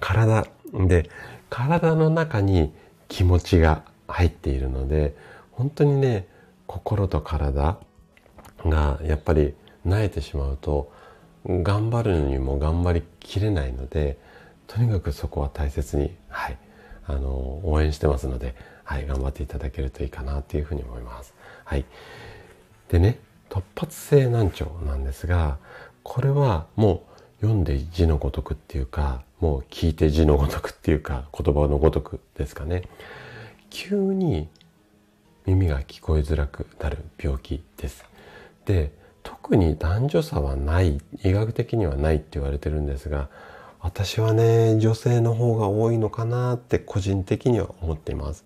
[0.00, 1.08] 体で、
[1.50, 2.72] 体の中に
[3.08, 5.14] 気持ちが入っているので、
[5.52, 6.26] 本当にね、
[6.66, 7.78] 心と体
[8.64, 9.54] がやっぱり
[9.86, 10.92] 慣れてしまうと、
[11.46, 14.18] 頑張るにも頑張りきれないので、
[14.66, 16.58] とにかくそこは大切に、はい、
[17.06, 21.34] あの、応援してますので、はい、頑張っていただけるといいかなっていうふうに思います。
[21.64, 21.84] はい。
[22.88, 23.18] でね、
[23.50, 25.58] 突発性難聴なんですが、
[26.02, 27.11] これはもう
[27.42, 32.84] 読んで字のごとくっていうか、もう聞いて字のごとくっていうか、言葉のごとくですかね。
[33.68, 34.48] 急に
[35.44, 38.04] 耳が聞こえづらくなる病気です。
[38.64, 38.92] で、
[39.24, 43.28] 特に男女差はない、医学的にはないって言われてるんですが、
[43.80, 48.44] 私はね、女性の方が多いのかなって個人的には思っています。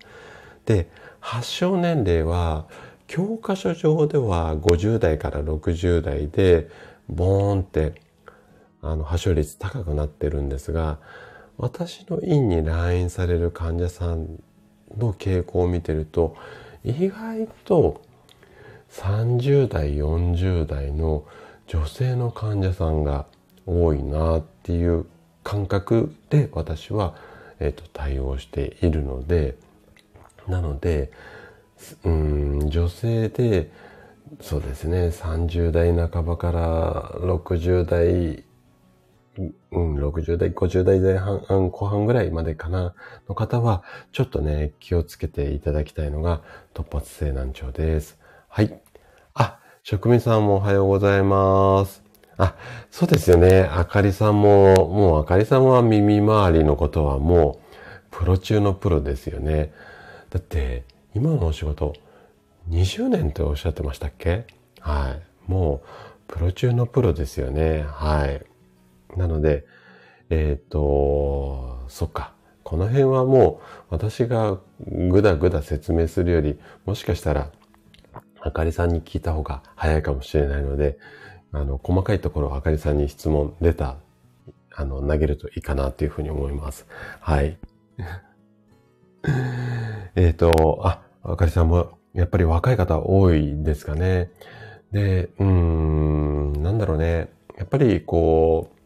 [0.65, 2.65] で、発症年齢は
[3.05, 6.67] 教科書上では50代から60代で
[7.07, 8.06] ボーンって
[8.81, 10.99] あの発症率高くなってるんですが、
[11.57, 14.41] 私の院に来院される患者さん
[14.97, 16.35] の傾向を見てると、
[16.83, 18.01] 意外と
[18.91, 21.25] 30代、40代の
[21.67, 23.25] 女性の患者さんが
[23.65, 25.05] 多いなっていう
[25.43, 27.15] 感覚で私は、
[27.59, 29.55] えーと、対応しているので、
[30.47, 31.11] なので、
[32.03, 33.69] うん、女性で、
[34.41, 38.43] そうですね、30代半ばから60代、
[39.37, 42.95] うん、60代、50代前半、後半ぐらいまでかな、
[43.29, 46.41] の方は、ちょっとね、気をつけていただきたいのが、
[46.73, 48.17] 突発性難聴です。
[48.49, 48.79] はい。
[49.33, 52.03] あ、職人さんもおはようございます。
[52.37, 52.55] あ、
[52.91, 53.69] そうですよね。
[53.71, 57.77] あかりさんも、もうあかりさんは耳周りのことはもう、
[58.09, 59.71] プロ中のプロですよね。
[60.29, 61.93] だって、今のお仕事、
[62.69, 64.45] 20年っておっしゃってましたっけ？
[64.79, 65.51] はい。
[65.51, 65.87] もう、
[66.27, 67.85] プロ中のプロですよね。
[67.87, 68.43] はい。
[69.17, 69.65] なので、
[70.29, 72.33] えっ、ー、と、そっか。
[72.63, 77.51] この辺はもう、私がぐだぐだ説明するより、もしかしたら、
[78.41, 80.97] あかりさんに聞いた方が早いかもしれないので、
[81.51, 83.95] あの、細かいところあかりさんに質問、レター、
[84.75, 86.85] あの、投げるといいかなというふうに思います。
[87.19, 87.57] はい。
[90.15, 94.29] えっと、あ、あかりさんも、やっぱり若い方多いですかね。
[94.91, 97.29] で、うーん、なんだろうね。
[97.57, 98.76] やっぱりこう、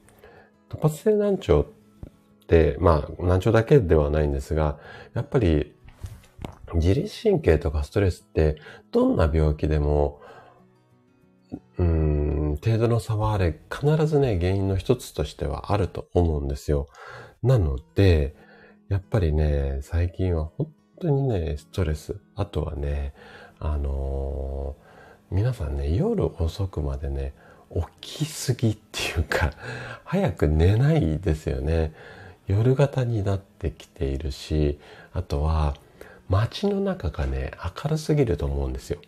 [0.72, 1.66] 突発性難聴
[2.44, 4.80] って、まあ、難聴だけではないんですが、
[5.14, 5.74] やっぱり
[6.76, 8.56] 自律神経とかストレスって、
[8.92, 10.22] どんな病気でも、
[11.78, 16.88] うん、程度の差はあれ、必ずね、原因の一つとしてはあると思うんですよ。
[17.44, 18.34] なので、
[18.88, 20.68] やっぱりね、最近は本
[21.02, 22.22] 当にね、ストレス。
[22.36, 23.14] あとはね、
[23.60, 27.34] あのー、皆さんね、夜遅くまでね、
[28.02, 29.52] 起きすぎっていうか、
[30.04, 31.94] 早く寝ないですよね。
[32.48, 34.80] 夜型になってきているし、
[35.14, 35.76] あとは、
[36.28, 37.52] 街の中がね、
[37.84, 39.00] 明るすぎると思うんですよ。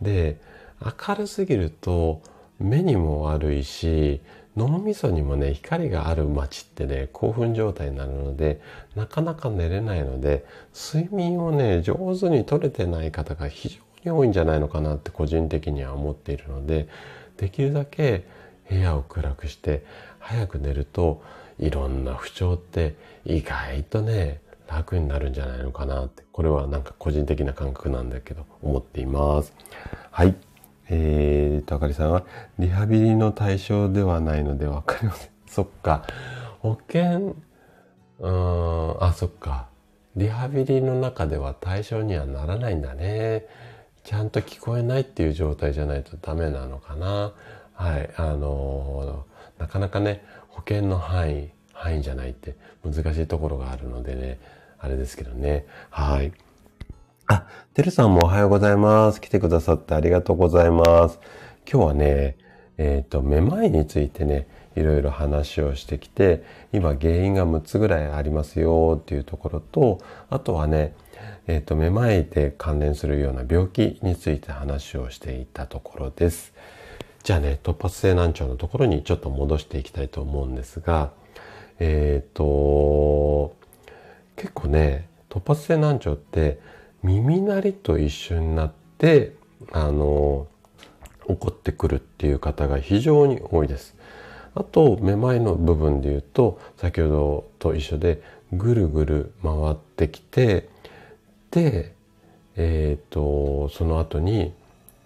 [0.00, 0.38] で、
[0.80, 2.20] 明るすぎると
[2.58, 4.20] 目にも悪いし、
[4.56, 8.60] 脳みそにもね、光がある街ってね、興奮状態になるので、
[8.94, 16.88] なかなか寝れないので、睡眠をね、上手に取れてない方が非常に多いんじゃないのかなって個人的には思っているので、
[17.36, 18.24] できるだけ
[18.68, 19.84] 部屋を暗くして
[20.18, 21.22] 早く寝ると、
[21.58, 29.52] いろんな不調って意外とね、楽になるんじゃないのかなって、これはなんか個人的な感覚なんだけど、思っています。
[30.10, 30.34] はい。
[30.88, 32.24] えーと、あかりさんは、
[32.58, 35.30] リハビリの対象ではないのでわかりません。
[35.46, 36.04] そっか。
[36.60, 37.36] 保険、
[38.18, 39.68] うん、あ、そっか。
[40.16, 43.46] リハビリの中では対象にはならないんだね。
[44.06, 47.32] ちゃんと聞こえないっていう状態じゃないとダメなのかな。
[47.74, 48.08] はい。
[48.16, 52.54] あのー、なかなかね、保険の範囲、範囲じゃないって
[52.84, 54.38] 難しいところがあるのでね、
[54.78, 55.66] あれですけどね。
[55.90, 56.30] はい。
[57.26, 59.20] あ、てるさんもおはようございます。
[59.20, 61.18] 来てくださってありがとうございます。
[61.68, 62.36] 今日はね、
[62.78, 64.46] えっ、ー、と、めまいについてね、
[64.76, 69.98] いろいろ話をしてきて、今原因が6つぐらいありますよっていうところと、
[70.30, 70.94] あとはね、
[71.48, 76.52] えっ、ー、と、めまいで関連するような病気について話をしていたところです。
[77.22, 81.12] じゃあね、突発性難聴のところにちょっと戻していきたいと思うんですが、
[81.78, 83.54] えっ、ー、と、
[84.36, 86.58] 結構ね、突発性難聴って
[87.02, 89.34] 耳鳴りと一緒になって、
[89.72, 90.48] あの、
[91.28, 93.96] 起こってくるっていう方が非常に多いです。
[94.54, 98.22] あと、めまいの部分で言うと、先ほどと一緒で、
[98.52, 100.68] ぐるぐる回ってきて、
[101.60, 104.52] えっ、ー、と、その後に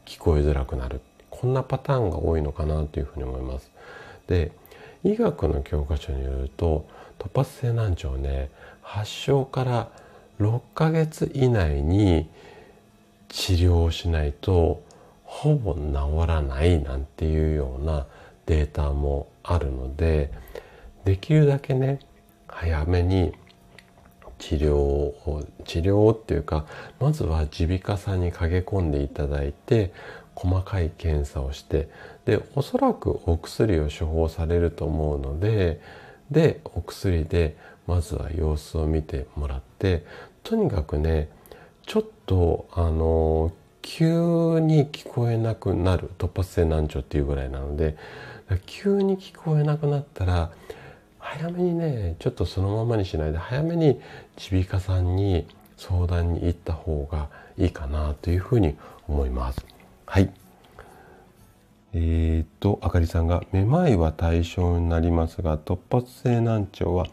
[0.07, 1.01] 聞こえづらくなる。
[1.30, 3.70] こんなパターンが多いのかなというふうに思います。
[4.26, 4.53] で、
[5.05, 6.86] 医学の教科書によると、
[7.18, 8.51] 突発性難聴ね、
[8.82, 9.90] 発症から
[10.40, 12.28] 6ヶ月以内に
[13.28, 14.82] 治療をしないと
[15.24, 18.07] ほぼ治らないなんていうような
[18.46, 20.32] データもあるので
[21.05, 22.01] できるだけね
[22.48, 23.32] 早めに
[24.41, 26.66] 治療を治療っていうか
[26.99, 29.93] まずは耳鼻科さんに駆け込んでいただいて
[30.34, 31.88] 細かい検査をして
[32.24, 35.80] でおそらくお薬を処方されると思うので
[36.30, 40.05] でお薬でまずは様子を見てもらって
[40.43, 41.28] とにかくね
[41.86, 47.97] ちょっとあの急に聞こえなくなる突発性難聴っていうぐらいなので
[48.66, 50.51] 急に聞こえなくなったら
[51.18, 54.01] 早めにねちょっとそのままにしないで早めに
[54.41, 57.28] 耳鼻科さんに相談に行った方が
[57.59, 58.76] いいかなというふうに
[59.07, 59.64] 思います。
[60.07, 60.32] はい。
[61.93, 67.07] えー、っと、あかりさんが、めまいは対象になりますが、突発性難聴は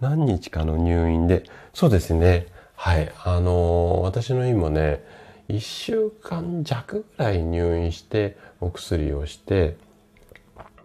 [0.00, 2.46] 何日かの入院で、そうですね。
[2.74, 3.10] はい。
[3.24, 5.02] あのー、私の院もね、
[5.48, 9.76] 1週間弱ぐらい入院して、お薬をして、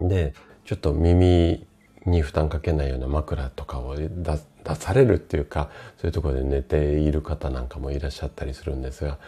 [0.00, 0.34] で、
[0.64, 1.66] ちょっと耳
[2.06, 4.10] に負担かけないような枕とかを出
[4.74, 9.18] されるっていうか、そういうところで寝ている方なんかもいらっしゃったりするんですが、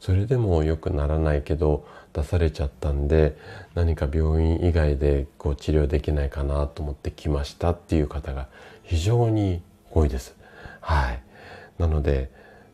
[0.00, 3.38] それでも良くならないけど出されちゃったんで
[3.74, 8.48] 何か病院以外でこう治療できないかなと思って来ましたっていう方が
[8.82, 10.36] 非常に多いです。
[10.80, 11.22] はい。
[11.78, 12.30] なので、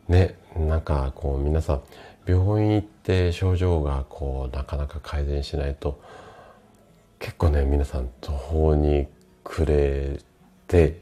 [0.09, 1.81] ね、なんかこう皆さん、
[2.25, 6.01] 病院行って症状がこうなかなか改善しないと、
[7.19, 9.07] 結構ね、皆さん途方に
[9.43, 10.19] 暮れ
[10.67, 10.99] て、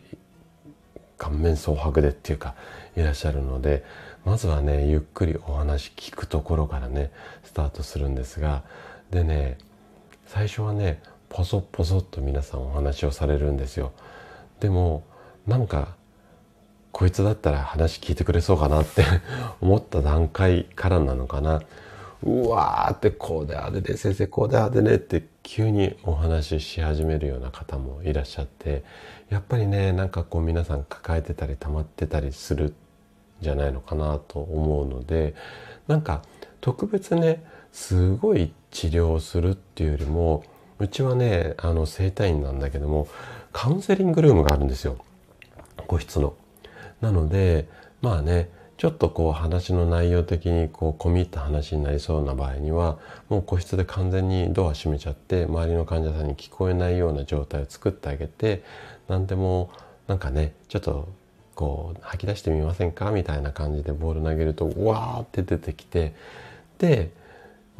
[1.17, 2.55] 顔面蒼白でっていうか、
[2.95, 3.83] いらっしゃるので、
[4.25, 7.11] まずはね、ゆっくりお話聞くところからね、
[7.43, 8.63] スタートするんですが、
[9.11, 9.57] でね、
[10.27, 13.91] 最初はね、ポソポソっと皆さんお話をされるんですよ。
[14.59, 15.03] でも、
[15.47, 15.95] なんか
[16.91, 19.05] こいつだったら話聞いてくれそうかなって
[19.61, 21.61] 思った段階からなのかな。
[22.23, 28.83] うわーってこうであれで先生こうであれでねって急にお話しし始めるような方もいらっしゃって
[29.29, 32.73] やっぱりねなんかこう皆さん抱えてたり溜まってたりするん
[33.41, 35.33] じゃないのかなと思うので
[35.87, 36.23] なんか
[36.61, 40.43] 特別ねすごい治療するっていうよりも
[40.79, 43.07] うちはねあの整体院なんだけども
[43.53, 44.97] カウンセリングルームがあるんですよ
[45.87, 46.35] 個室の。
[47.01, 47.67] なので、
[48.01, 48.49] まあね、
[48.79, 58.63] ちょっとこう話の内容的にこう込み入った話になりそうな場合にはもう個室で完全にドア閉めちゃって周りの患者さんに聞こえないような状態を作ってあげて
[59.09, 59.69] 何でも
[60.07, 61.09] なんかねちょっと
[61.55, 66.13] こう吐き出してみませんかみたいな感じでボール投げるとわーって出てきて
[66.77, 67.11] で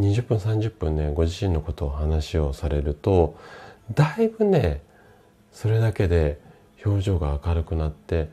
[0.01, 3.37] 20分30分ねご自身のことを話をされると
[3.93, 4.81] だいぶね
[5.53, 6.41] それだけで
[6.85, 8.27] 表情が明るくなって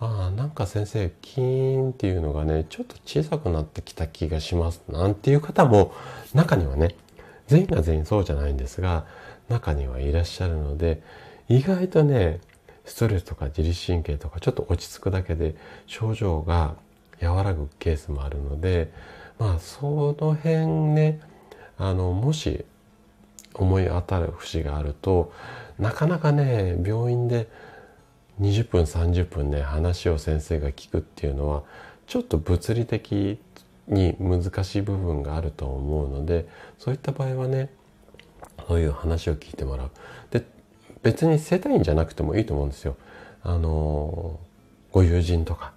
[0.00, 4.82] ああなんか先生キーンっていうのがねちょっと小さくなってきた気がします。
[4.88, 5.92] なんていう方も
[6.34, 6.94] 中にはね
[7.48, 9.06] 全員が全員そうじゃないんですが
[9.48, 11.02] 中にはいらっしゃるので
[11.48, 12.40] 意外とね
[12.84, 16.76] ストレスとか自律神経とかちょっと落ち着くだけで症状が
[17.20, 18.92] 和らぐケースもあるので
[19.38, 21.20] まあその辺ね
[21.76, 22.64] あのもし
[23.54, 25.32] 思い当たる節があると
[25.78, 27.48] なかなかね病院で
[28.40, 31.62] 20分30分ね話を先生が聞くっていうのは
[32.06, 33.38] ちょっと物理的
[33.88, 37.70] に難しい部分があると思うのでそういった場合はね
[38.66, 39.90] そういう話を聞いてもらう。
[40.30, 40.44] で
[41.02, 42.96] 別に整体院じゃなくてもいいと思うんですよ。
[43.42, 44.40] あの
[44.92, 45.72] ご友人とか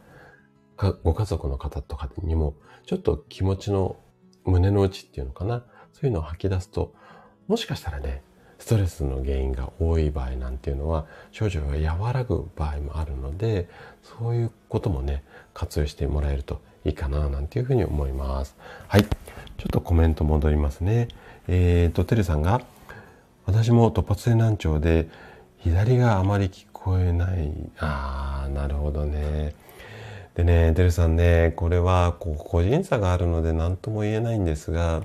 [1.03, 2.55] ご家族の方とかにも
[2.86, 3.97] ちょっと気持ちの
[4.45, 6.93] 胸の内っていうのかなそういうのを吐き出すと
[7.47, 8.24] もしかしたらね
[8.62, 13.68] ストレスの原因が多い場合なんていうのは症状が和らぐ場合もあるので
[14.03, 15.24] そういうこともね
[15.55, 18.55] 活用してもらえるといいかななんていうふうに思います。
[18.88, 19.03] はい。
[19.03, 21.07] ちょっとコメント戻りますね。
[21.47, 22.62] えーと、てるさんが
[23.47, 25.09] 私も突発性難聴で
[25.57, 27.51] 左があまり聞こえない。
[27.80, 29.55] ああ、なるほどね。
[30.36, 35.01] でね、てるさんね、これはこう個人差があるので何とも言えないんですが、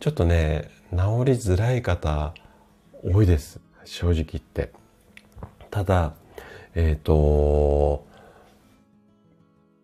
[0.00, 2.34] ちょっとね、治りづらい方
[3.04, 3.60] 多いです。
[3.84, 4.72] 正直言って。
[5.70, 6.14] ただ、
[6.74, 8.06] えっ、ー、と、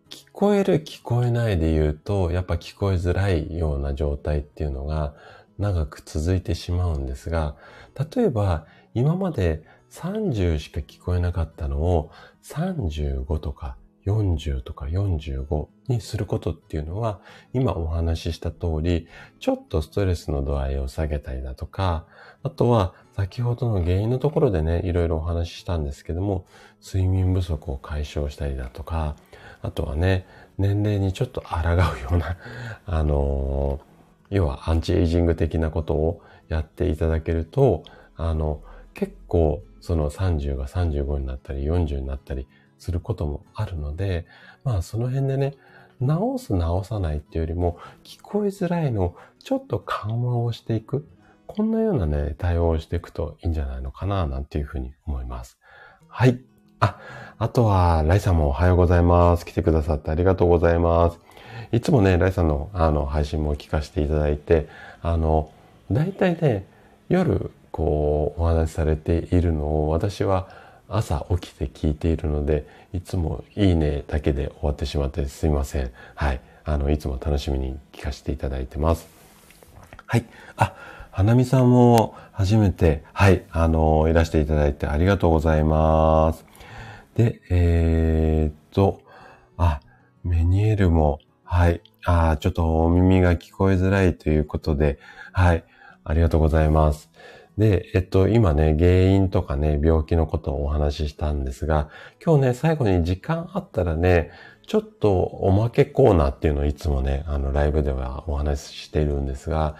[0.09, 5.13] 聞こえる聞こえないで言うと、やっぱ聞こえづらいような状態っていうのが
[5.59, 7.55] 長く続いてしまうんですが、
[8.15, 12.11] 例えば今まで30しか聞こえなかったのを
[12.43, 17.21] 35とか40とか45にすることっていうのは、
[17.53, 19.07] 今お話しした通り、
[19.39, 22.05] ちょっとストレスの度合いを下げたりだとか、
[22.43, 26.45] あとは先ほどの原因のところでね、いろいろお話ししたんですけども、
[26.83, 29.15] 睡眠不足を解消したりだとか、
[29.61, 30.25] あとはね、
[30.57, 32.37] 年齢にちょっと抗うような、
[32.87, 37.83] あのー、要はアンチエイジング的なことをやっていただけると、
[38.15, 38.63] あの、
[38.95, 42.47] 結構その30が35になったり40になったり
[42.79, 44.25] することもあるので、
[44.63, 45.53] まあその辺でね、
[46.01, 51.07] 直す直さないっていうよりも、聞こえづらいのをちょっと緩和をしていく。
[51.47, 55.57] こんなようなね、対応をしていくといいんじゃないのかな、なんていうふうに思います。
[56.07, 56.39] はい。
[56.79, 56.99] あ、
[57.37, 59.45] あとは、ライさんもおはようございます。
[59.45, 61.19] 来てくださってありがとうございます。
[61.71, 64.67] いつもね、ライさんのあの配信も聞かせていただいて、
[65.01, 65.51] あの、
[65.91, 66.65] 大体ね、
[67.09, 70.47] 夜、こう、お話しされているのを私は
[70.87, 75.91] 朝起きて聞いているので、いつもいいねだけで終わってしまってすいません。
[76.15, 76.41] はい。
[76.65, 79.07] あの、いつも楽しみに聞かせていただいてます。
[80.05, 80.25] はい。
[80.55, 80.75] あ、
[81.15, 86.43] 花見さんも初めて、はい、あの、いらしていただいてありがとうございます。
[87.13, 88.99] で、えー、っと、
[89.55, 89.79] あ、
[90.23, 94.97] メニエルも、はい、あ、ちょっとお耳が聞こえづらいということで、
[95.33, 95.63] はい、
[96.03, 97.11] ありがとうございます。
[97.59, 101.89] で、えっと、今ね、原因とかね、病気のことをお話ししたんですが、
[102.25, 104.31] 今日ね、最後に時間あったらね、
[104.65, 109.75] ちょっとおまけコーナーっていうのをいつもね、あの、ライブではお話ししているんですが、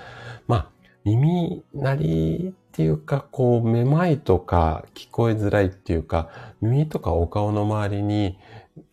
[0.45, 6.30] まあ、耳鳴りっていうか、こう、めまいとか聞こえづらいっていうか、
[6.62, 8.38] 耳とかお顔の周りに、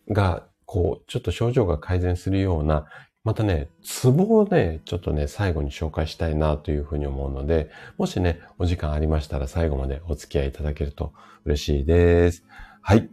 [0.09, 2.87] が、こう、ちょっと症状が改善するような
[3.23, 11.13] またね、ツボをね、ちょっとね、最後に紹介したいなというふうに思うので、もしね、お時間ありましたら最後までお付き合いいただけると
[11.45, 12.43] 嬉しいです。
[12.81, 13.09] はい。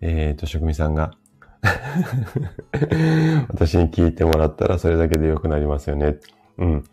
[0.00, 1.10] えっ、ー、と、職味さんが
[3.48, 6.18] 私に聞いてもらったらそれだけで良くなりますよね。
[6.58, 6.84] うん。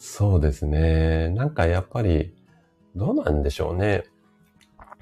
[0.00, 1.28] そうですね。
[1.28, 2.34] なんかやっぱり、
[2.96, 4.04] どうなんでしょうね。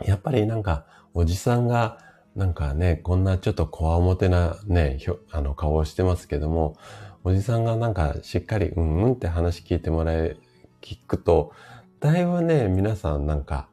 [0.05, 1.99] やっぱりなんか、おじさんが
[2.35, 4.99] なんかね、こんなちょっとこわもてなね、
[5.31, 6.77] あの顔をしてますけども、
[7.23, 10.37] おじさんがなんかしっかりうんうんって話聞いてもらえ、
[10.81, 11.53] 聞くと、
[12.01, 13.69] だいぶね、皆さんなんか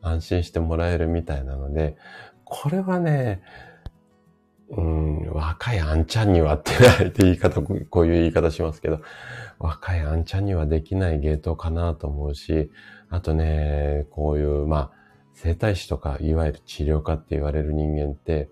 [0.00, 1.98] 安心してもらえるみたいなので、
[2.44, 3.42] これはね、
[4.74, 6.72] うん、若いあんちゃんにはって
[7.04, 9.00] って言い方、こういう言い方しますけど、
[9.58, 12.70] 若いあんちゃんにはできない芸当かなと思うし、
[13.10, 14.90] あとね、こういう、まあ、
[15.34, 18.48] 整体師とか、いわゆる治療家って言われる人間って、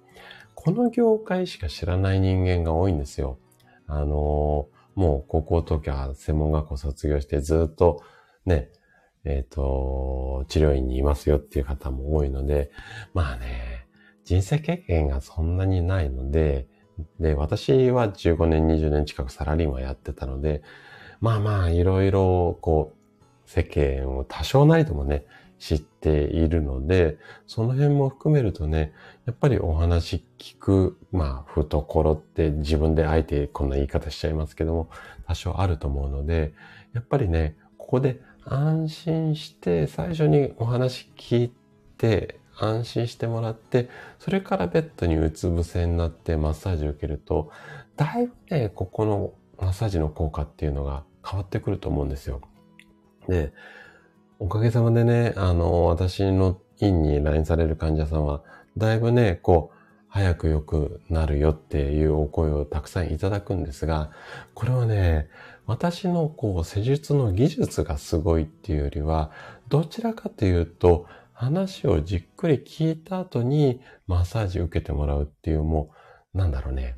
[0.55, 3.39] この業界しか知らない人間が多いんですよ。
[3.87, 8.03] あのもう高校とか専門学校卒業してずっと
[8.45, 8.69] ね、
[9.25, 12.71] えっ、ー、と、治療院にいますよっていう方も多いので、
[13.15, 13.80] まあね、
[14.31, 16.69] 人生経験がそんなにないので、
[17.19, 20.63] で、私は15年、20年近くサラリーマンやってたので、
[21.21, 25.27] まあまあ、いろいろ、こう、世間を多少なりともね、
[25.59, 27.19] 知っているので、
[27.49, 28.93] その辺も含めるとね、
[29.25, 34.91] やっぱりお話聞く、まあ、懐って自分であえてこんな言い方しちゃいますけども、
[35.27, 36.53] 多少あると思うので、
[36.93, 41.53] やっぱりね、ここで安心して最初にお話聞い
[41.99, 43.89] て、安心してもらって、
[44.19, 47.51] それからベッドにうつ伏せになってマッサージを受けると、
[47.97, 52.41] だいぶね、ここのマッサージの効果っていうのが変わってくると思うんですよ。
[53.29, 53.53] で、
[54.39, 58.43] おかげさまでね、あの、私の院に LINE される患者さんは、
[58.77, 59.77] だいぶね、こう、
[60.09, 64.11] 早く良くなるよっていうお声をたくさんいただくんですが、
[64.55, 65.29] これはね、
[65.67, 69.31] 私のこう施術の技術がすごいっていうよりは、
[69.69, 71.07] どちらかというと、
[71.41, 75.91] 話をじっくり聞いた後にマッサージ受けてもらうっていう、も
[76.35, 76.97] う、なんだろうね。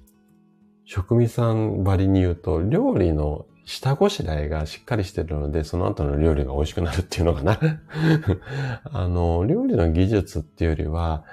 [0.85, 7.57] 職味さんばりに言うと、料理の下ごしらえがしっかりしてるので、その後の料理が美味しくなるっていうのかな
[8.91, 11.25] あの、料理の技術っていうよりは、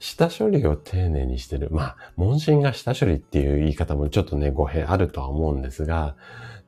[0.00, 1.68] 下処理を丁寧にしてる。
[1.70, 6.16] まあ、問診が下処理っていう言い方もちょっとね、語弊あるとは思うんですが、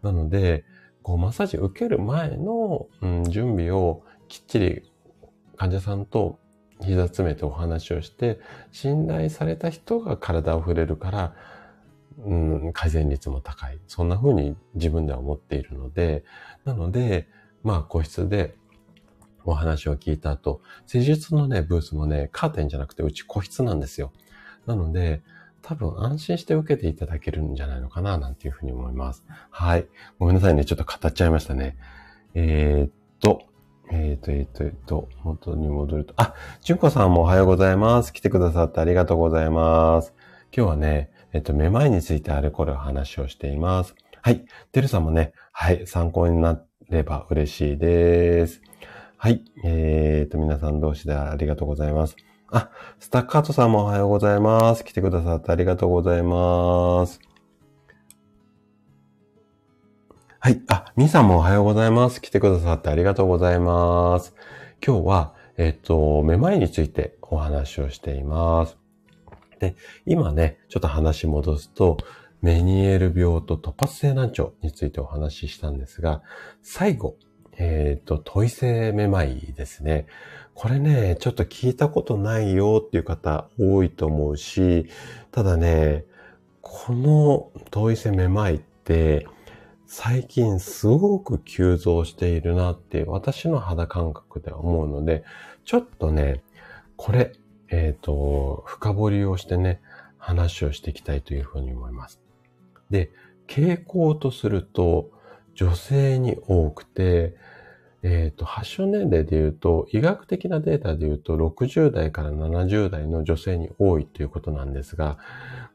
[0.02, 0.64] なので、
[1.02, 4.92] こう、マッサージ受ける前の、うん、準備をきっちり
[5.58, 6.38] 患者さんと
[6.80, 8.40] 膝詰めてお話をして、
[8.70, 11.34] 信頼された人が体を触れるから、
[12.24, 13.78] うん、改善率も高い。
[13.86, 16.24] そんな風に自分では思っているので、
[16.64, 17.28] なので、
[17.62, 18.56] まあ個室で
[19.44, 24.12] お話を聞いた後、施術のね、ブースもね、カーテンじゃなくてうち個室なんですよ。
[24.66, 25.22] なので、
[25.62, 29.24] 多分安心して受けていただけるんじゃないのかな、なんていうふうに思います。
[29.50, 29.86] はい。
[30.18, 30.64] ごめんなさいね。
[30.64, 31.76] ちょっと語っちゃいましたね。
[32.34, 32.90] えー、っ
[33.20, 33.47] と、
[33.90, 38.12] えっ、と、えっ、と、えっ、と、元に戻ると、あ、純子さんもおはようございます。
[38.12, 40.12] 来てくださってありがとうございます。
[40.54, 43.94] 今日はね、えっ、と、めまいについてあれこれ話をしています。
[44.22, 44.44] はい。
[44.72, 46.60] てるさんもね、はい、参考にな
[46.90, 48.60] れば嬉しいです。
[49.16, 49.42] はい。
[49.64, 52.16] えっ、と、皆さん同士でありがとうございます。
[52.50, 54.84] あ、スタッカートさんもおはようございます。
[54.84, 57.27] 来てくださってありがとうございます。
[60.48, 60.62] はい。
[60.68, 62.22] あ、みさんもおはようございます。
[62.22, 64.34] 来てくださってありがとうございます。
[64.82, 68.78] 今日は、えっと、めまいについてお話をしています。
[69.58, 69.76] で、
[70.06, 71.98] 今ね、ちょっと話戻すと、
[72.40, 76.22] メニエール病と突発性難聴についてお話ししたんですが、
[76.62, 77.16] 最後、
[77.58, 80.06] えっ、と、問い性めまいですね。
[80.54, 84.86] これね、ちょっと聞いたことないよっていう方多いと思うし、
[85.30, 86.06] ただね、
[86.62, 89.26] この問い性めまいって、
[89.90, 95.24] 最近すごく急増しているなって私の肌感覚では思うので、
[95.64, 96.42] ちょっとね、
[96.96, 97.32] これ、
[97.70, 99.80] えっ、ー、と、深掘りをしてね、
[100.18, 102.20] 話をしていきたいというふうに思います。
[102.90, 103.10] で、
[103.46, 105.10] 傾向とすると、
[105.54, 107.34] 女性に多くて、
[108.02, 115.16] えっ、ー、と、発症年齢で言うと、医学的なデータで言うと、60代から70代の女性に多いということなんですが、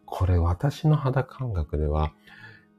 [0.06, 2.14] これ私の肌感覚では、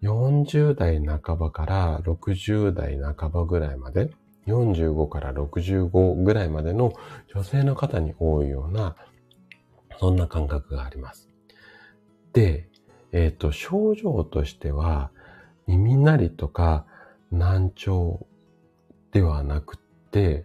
[0.05, 4.11] 40代半ばから60代半ばぐらいまで、
[4.47, 6.93] 45から65ぐらいまでの
[7.35, 8.97] 女性の方に多いような、
[9.99, 11.31] そんな感覚があります。
[12.35, 12.69] で、
[13.13, 15.11] えっ、ー、と、症状としては、
[15.67, 16.85] 耳鳴りとか
[17.31, 18.27] 難聴
[19.11, 19.79] ではなく
[20.11, 20.45] て、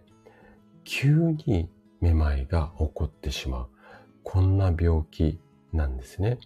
[0.84, 1.68] 急に
[2.00, 3.66] めまいが起こってしまう。
[4.22, 5.38] こんな病気
[5.74, 6.38] なんですね。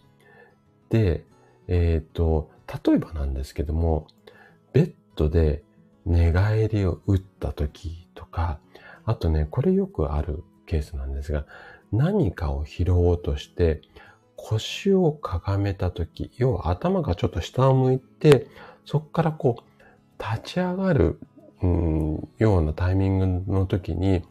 [0.88, 1.24] で、
[1.68, 4.06] えっ、ー、と、例えばなんですけども、
[4.72, 5.62] ベッドで
[6.06, 8.58] 寝返りを打った時とか、
[9.04, 11.46] あとね、これよくあるケースなんですが、
[11.92, 13.82] 何かを拾おうとして、
[14.36, 18.46] 腰をかがめた時、要は頭がちょっと下を向いて、
[18.84, 21.18] そこからこう、立ち上がる、
[21.62, 24.22] うん、ようなタイミングの時に、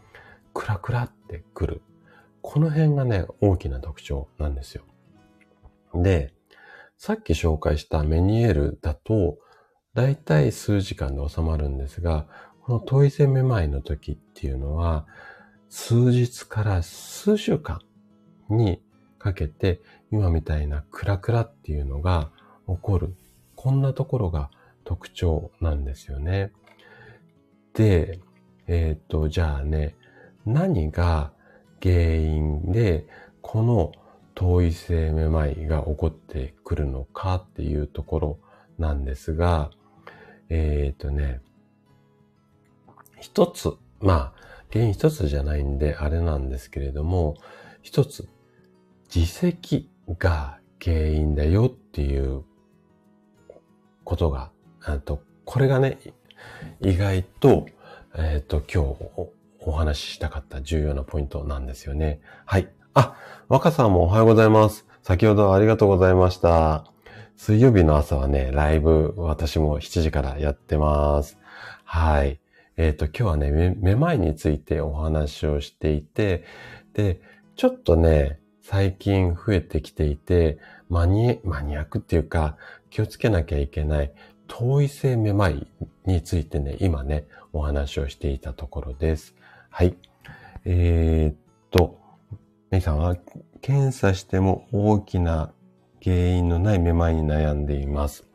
[0.54, 1.82] クラクラってくる。
[2.42, 4.84] この辺がね、大きな特徴なんですよ。
[5.96, 6.34] で、
[6.98, 9.38] さっき紹介したメニエールだと、
[9.94, 12.28] だいたい数時間で収まるんですが、
[12.62, 15.06] このトイゼめまいの時っていうのは、
[15.70, 17.82] 数日から数週間
[18.50, 18.82] に
[19.20, 19.82] かけて、
[20.12, 22.32] 今みたいなクラクラっていうのが
[22.68, 23.16] 起こる。
[23.56, 24.50] こんなところが
[24.84, 26.52] 特徴なんですよね。
[27.74, 28.20] で、
[28.68, 29.96] えっ、ー、と、じゃあね、
[30.46, 31.34] 何が
[31.82, 33.08] 原因で、
[33.42, 33.92] この
[34.36, 38.40] 遠い性めまいが起こってくるのかっていうところ
[38.78, 39.72] なんですが、
[40.50, 41.42] えっ、ー、とね、
[43.20, 44.34] 一つ、まあ、
[44.72, 47.36] 原因一つじゃないんであれなんですけれども、
[47.82, 48.28] 一つ、
[49.14, 52.44] 自責が原因だよっていう
[54.04, 56.00] ことが、あと、これがね、
[56.82, 57.68] 意外と、
[58.16, 62.20] えっ、ー、と、今日お話ししたかった重要なポイントなんですよね。
[62.46, 62.68] はい。
[62.96, 63.16] あ、
[63.50, 64.86] 若さんもおはようございます。
[65.02, 66.86] 先ほどありがとうございました。
[67.36, 71.40] 水曜日の朝はね、ライブ、私も7時からやってます。
[71.84, 72.40] はい。
[72.78, 76.44] えっ、ー、と、今日はね、めまいについてお話をしていて、
[76.94, 77.20] で、
[77.56, 82.58] ちょっとね、最近増えてきていて、マニ、マニアックっていうか、
[82.92, 84.14] 気をつけなきゃいけない、
[84.48, 85.66] 遠い性めまい
[86.06, 89.34] についてね、今ね、お話をしていたところです。
[89.72, 89.96] はい。
[90.66, 91.36] えー、っ
[91.72, 92.03] と、
[92.74, 93.16] メイさんは
[93.62, 95.54] 検査しても大きな
[96.04, 98.26] 原因のないめまいに悩んでいます。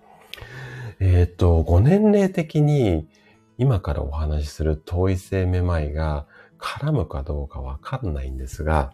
[1.01, 3.09] えっ、と、ご年齢的に
[3.57, 8.93] 今からお話しする遠い性めまいが絡むかどうかわかんないんですが、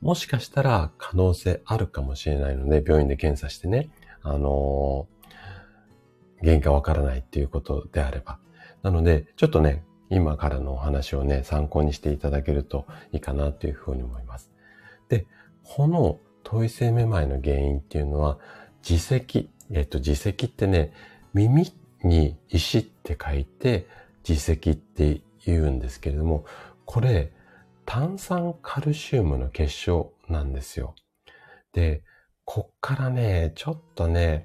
[0.00, 3.88] もしかしたら可能性あるかもしれないので、病院で検査してね、
[4.22, 8.40] あのー、原因がわからないっていうことであれば。
[8.82, 14.50] なので、ちょっとね、今からのお話をね、参考にしていただけるといいかなというふうに思います。
[15.08, 15.26] で、
[15.62, 18.38] この問い性めまいの原因っていうのは、
[18.88, 19.50] 自責。
[19.70, 20.92] えっと、自責ってね、
[21.34, 23.86] 耳に石って書いて、
[24.26, 26.46] 自責って言うんですけれども、
[26.86, 27.32] これ、
[27.84, 30.94] 炭酸カルシウムの結晶なんですよ。
[31.72, 32.02] で、
[32.44, 34.44] こっからね、ちょっとね、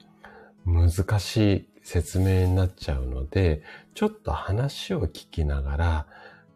[0.66, 3.62] 難しい説明になっちゃうので、
[3.94, 6.08] ちょっと話を聞きながら、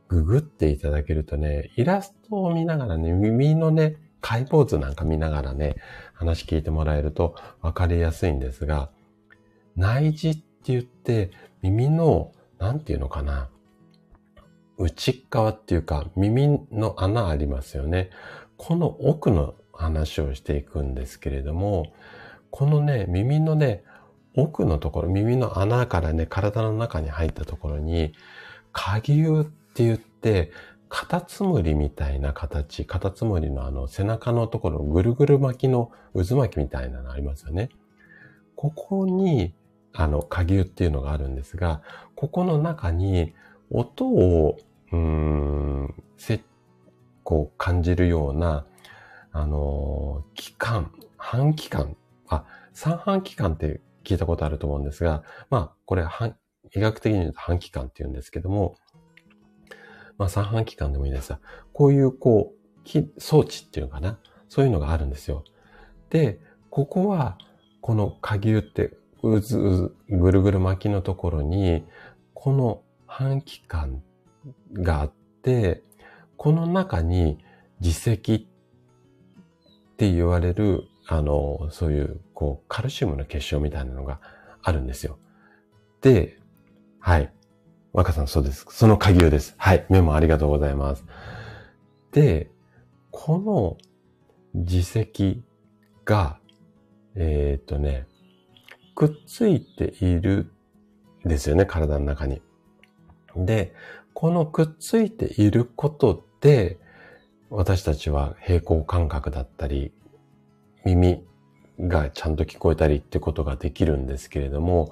[0.08, 5.76] ググっていただけるとね、イラストを見ながらね、耳のね、解剖図なんか見ながらね、
[6.14, 8.90] 話聞いてもらえると分かりやすいんですが、
[9.76, 13.50] 内耳って言って耳の、なんていうのかな、
[14.78, 18.10] 内側っていうか耳の穴ありますよね。
[18.58, 21.94] この奥の話をしていくんですけれども、
[22.50, 23.84] このね、耳のね、
[24.38, 28.14] 奥のところ、耳の穴からね、体の中に入ったところに、
[28.72, 30.52] 下牛って言って、
[30.90, 37.70] カタツムリみたいな形、カタツムリのあの背中のところ、ぐるぐる巻きの渦巻きみたいなのありますよね。
[38.56, 39.54] ここに、
[39.92, 41.82] あの、下牛っていうのがあるんですが、
[42.16, 43.34] ここの中に
[43.72, 44.58] 音を、
[44.92, 46.42] うーん、せ、
[47.24, 48.66] こう感じるような、
[49.32, 51.98] あの、期間、半期間、
[52.30, 56.06] あ、三半期間って聞いたことあると思うんですが、まあ、これ、
[56.74, 58.78] 医学的に言うと半期間って言うんですけども、
[60.18, 61.40] まあ、三半期間でもいいですが、
[61.74, 64.18] こういう、こう、装置っていうのかな？
[64.48, 65.44] そういうのがあるんですよ。
[66.10, 66.40] で、
[66.70, 67.38] ここは、
[67.82, 71.86] この下牛って、うずうず、ぐるぐる巻きのところに、
[72.34, 74.02] この半期間
[74.72, 75.84] があって、
[76.38, 77.40] この中に
[77.82, 78.22] 耳石っ
[79.98, 84.20] て言われる、あの、そういう、こう、カルシウムの結晶みたいなのが
[84.62, 85.18] あるんですよ。
[86.02, 86.38] で、
[87.00, 87.32] はい。
[87.94, 88.66] 若さん、そうです。
[88.70, 89.56] その鍵をです。
[89.58, 89.86] はい。
[89.90, 91.06] メモありがとうございます。
[92.12, 92.52] で、
[93.12, 93.78] この
[94.54, 95.44] 耳石
[96.04, 96.40] が、
[97.16, 98.06] えっ、ー、とね、
[98.94, 100.52] くっついている
[101.24, 102.42] ですよね、体の中に。
[103.36, 103.74] で、
[104.14, 106.80] このくっついていることで、
[107.50, 109.92] 私たちは平行感覚だったり、
[110.86, 111.24] 耳
[111.80, 114.90] がちゃんと聞こえたりってことができるんですけれども、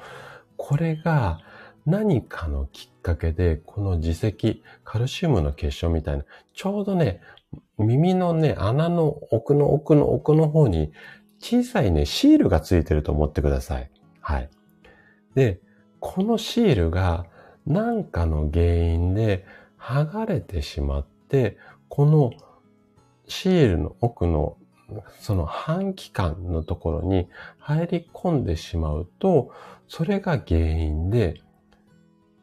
[0.58, 1.40] これが
[1.86, 7.22] 何かのきっかけで、この耳石、カルシウムの結晶みたいな、ちょうどね、
[7.78, 10.92] 耳のね、穴の奥の奥の奥の方に
[11.40, 13.92] 小さいね、シールがついてると思ってください。
[14.22, 14.50] はい。
[15.36, 15.60] で、
[16.00, 17.26] このシールが
[17.66, 19.46] 何かの原因で
[19.80, 21.58] 剥がれてしまって、
[21.90, 22.32] この
[23.28, 24.58] シールの奥の
[25.20, 27.28] その半期間のところに
[27.58, 29.52] 入り込んでしまうと、
[29.88, 31.42] それが原因で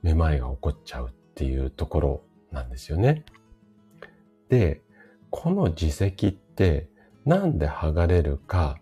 [0.02, 3.24] めまいが起こっちゃうっていうところなんですよね。
[4.48, 4.82] で、
[5.30, 6.88] この耳石って
[7.24, 8.78] なんで剥がれるか、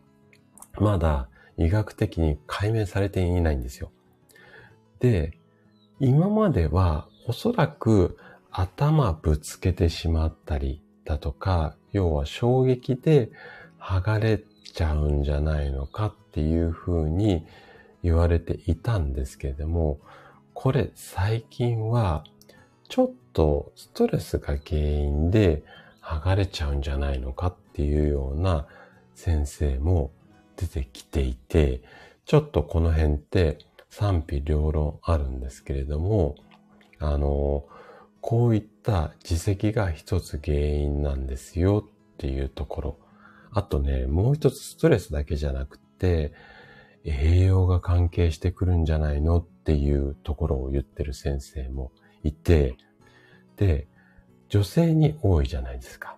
[0.79, 3.93] まだ医学的に解明されていないんですよ。
[4.99, 5.39] で、
[5.99, 8.17] 今まではおそらく
[8.51, 13.31] 頭ぶつけてしまったりだとか、要は衝撃で
[13.79, 17.45] 剥がれちゃうんじゃないのかっていうふうに
[18.03, 19.99] 言われていたんですけれども、
[20.55, 22.25] これ最近は
[22.89, 25.63] ちょっとストレスが原因で
[26.03, 28.67] 剥がれちゃうんじゃないのかっていうような
[29.15, 30.11] 先生も
[30.57, 31.83] 出てきていて、
[32.27, 36.37] ちょっとこの辺って賛否両論あるんですけれども、
[36.99, 37.65] あの、
[38.21, 42.99] こういった自責が一つ原因なんですよっていうところ。
[43.53, 46.33] あとね、もう一つストレスだけじゃなくて、
[47.05, 52.77] 栄養が関係してくるんじゃないのっていうところを言ってる先生もいて、
[53.57, 53.89] で、
[54.49, 56.17] 女性に多いじゃないですか。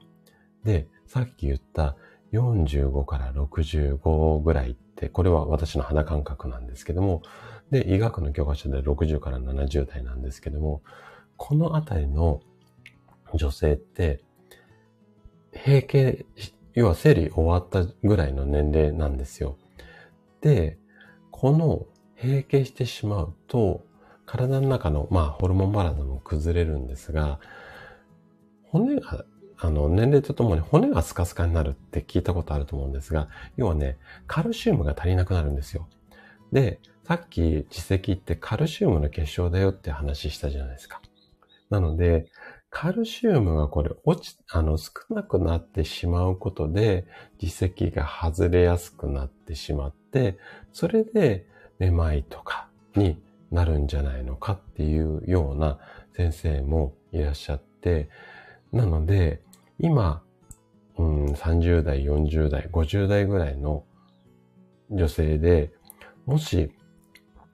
[0.65, 1.97] で、さっき言った
[2.33, 7.23] 45から65ぐらいって、これは私の肌感覚なんですけども、
[7.71, 10.83] で、医学の教科書で60から70代なんですけども、
[11.37, 12.41] このあたりの
[13.37, 14.21] 女性って、
[15.53, 16.25] 閉経、
[16.75, 19.57] 要は生理終わったぐらいの年齢なんですよ。
[20.41, 20.79] で、
[21.31, 23.85] この閉経してしまうと、
[24.27, 27.39] 体の中の、まあ、ホルモンバランスも崩れるんですが、
[28.65, 29.25] 骨が、
[29.59, 35.89] あの、年齢とともに骨がスカスカになるって聞いたことあると思うんですが、要はね、カルシウムが足りなくなるんですよ。
[36.53, 41.03] で、さっき耳石ってカルシウムの結晶だよって話したじゃないですか。
[41.69, 42.27] なので、
[42.73, 47.05] カルシウムがこれ落ち、あの、少なくなってしまうことで、
[47.41, 50.39] 耳石が外れやすくなってしまって、
[50.73, 51.47] それで
[51.79, 53.21] めまいとかに
[53.51, 55.79] なるんじゃないのかっていうような
[56.17, 58.09] 先生もいらっしゃって、
[58.73, 59.43] なので、
[59.79, 60.23] 今、
[60.97, 63.85] うん、30代、40代、50代ぐらいの
[64.91, 65.73] 女性で、
[66.25, 66.73] もし、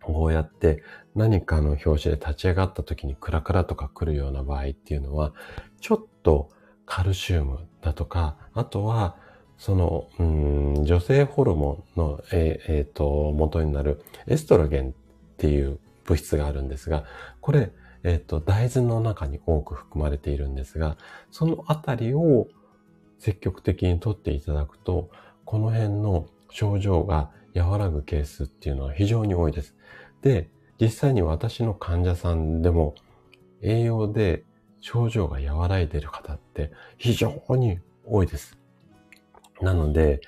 [0.01, 0.85] こうやって
[1.19, 5.33] 何かの表紙で立ち上がった時にクラクラとか来るような場合っていうのは、
[5.81, 6.49] ちょっと
[6.87, 9.17] カルシウムだとか、あとは
[9.59, 14.93] その、うん、女性ホルモンの、えー、えー、と、元になるエストロゲンっ
[15.37, 17.05] ていう物質があるんですが、
[17.41, 17.73] これ、
[18.05, 20.97] えっ、ー、と、大豆の中に多く含まれているんですが、
[21.33, 22.47] そのあたりを
[23.19, 25.11] 積極的にとっていただくと、
[25.45, 29.75] この辺の症状が和らぐケースっていうのは非常に多いです。
[30.23, 30.49] で、
[30.81, 32.95] 実際に私の患者さんでも
[33.63, 34.45] 栄養で
[34.81, 38.59] 症状が和らいでいる方って非常に多いです。
[39.61, 40.21] なので、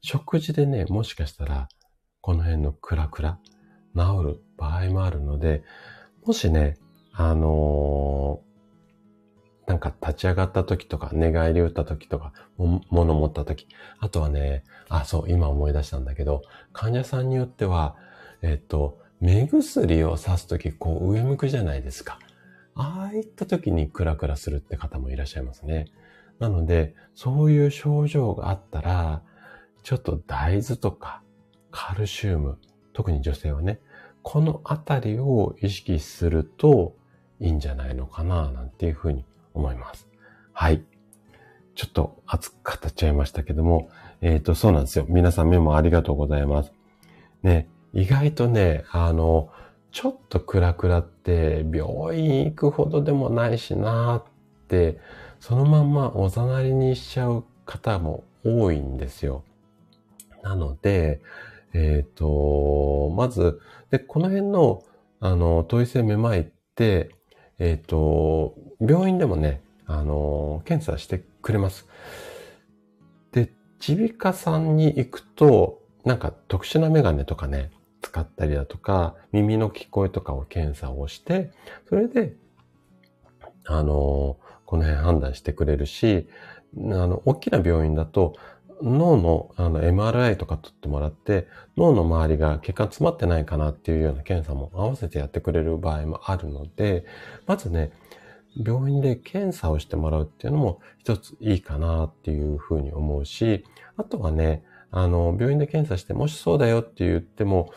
[0.00, 1.68] 食事でね、もしかしたら
[2.20, 3.38] この辺のクラクラ
[3.96, 5.62] 治る場合もあるので、
[6.24, 6.78] もしね、
[7.12, 13.68] あのー、なんか立ち上がった時とか、寝返り打った時とか、物持った時、
[14.00, 16.42] あとはね、あ、そう、今思い出したんだけど、
[16.72, 17.96] 患者さんによっては、
[18.40, 22.18] えっと、目薬をさす時、こう上向くじゃないですか。
[22.74, 25.86] ああいった時にクラクラするって方もいらっしゃいますね。
[26.40, 29.22] なので、そういう症状があったら、
[29.84, 31.22] ちょっと大豆とか
[31.70, 32.58] カルシウム、
[32.92, 33.78] 特に女性はね、
[34.22, 36.96] このあたりを意識すると
[37.38, 40.08] いいんじゃないのかな、なんていうふうに思います。
[40.52, 40.82] はい。
[41.76, 43.88] ちょっと熱く語っちゃいましたけども、
[44.20, 45.06] えっ、ー、と、そうなんですよ。
[45.08, 46.72] 皆さんメモありがとうございます。
[47.44, 49.50] ね、意外とね、あの、
[49.90, 54.98] ちょっとクラクラって病院行くほどでもないしなって、
[55.40, 59.44] そのまんまおざなりにしちゃう方も多いんですよ。
[60.42, 61.20] なので、
[61.74, 64.82] えっ、ー、と、まず、で、この辺の、
[65.20, 67.10] あの、頭位性めまいって、
[67.58, 71.86] えっ、ー、と、病院でもね、あの、検査してくれます。
[73.32, 73.52] で、
[73.86, 77.70] 耳鼻科さんに行くと、なんか特殊なメガネとかね、
[78.02, 81.50] 使ったりだとか、耳の聞こえとかを検査をして、
[81.88, 82.34] それで、
[83.64, 86.28] あの、この辺判断してくれるし、
[86.76, 88.34] あの、大きな病院だと、
[88.82, 91.46] 脳のあの MRI とか取ってもらって、
[91.76, 97.04] 脳の周りが血管詰まってないかなっていうような検査も合わせてやってくれる場合もあるので、
[97.46, 97.92] まずね、
[98.56, 103.64] 病院で検査をしてもらうっていうのも一ついいかなっていうふうに思うし、
[103.96, 107.72] あとはね、あの、病院で検査して、もしそうだよって言っても、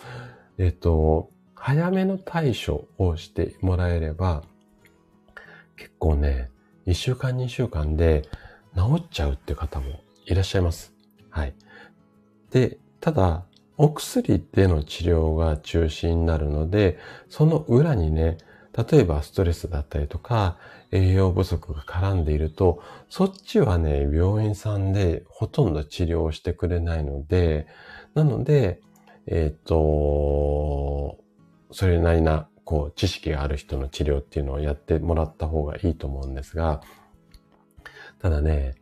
[0.57, 4.43] えっと、早めの対処をしてもらえれば、
[5.77, 6.51] 結構ね、
[6.85, 8.23] 1週間2週間で
[8.75, 10.93] 治っちゃうって方もいらっしゃいます。
[11.29, 11.55] はい。
[12.51, 13.45] で、ただ、
[13.77, 16.97] お薬での治療が中心になるので、
[17.29, 18.37] その裏にね、
[18.91, 20.57] 例えばストレスだったりとか、
[20.91, 27.67] 栄養不足が絡んでいると、そっちはね、病院さんでほとんど治療してくれないので、
[28.13, 28.81] なので、
[29.27, 31.17] えっ、ー、と、
[31.71, 36.81] それなりな、こう、知識がある人の治療っていうのをやってもらった方がいいと思うんですが、
[38.19, 38.75] ただね、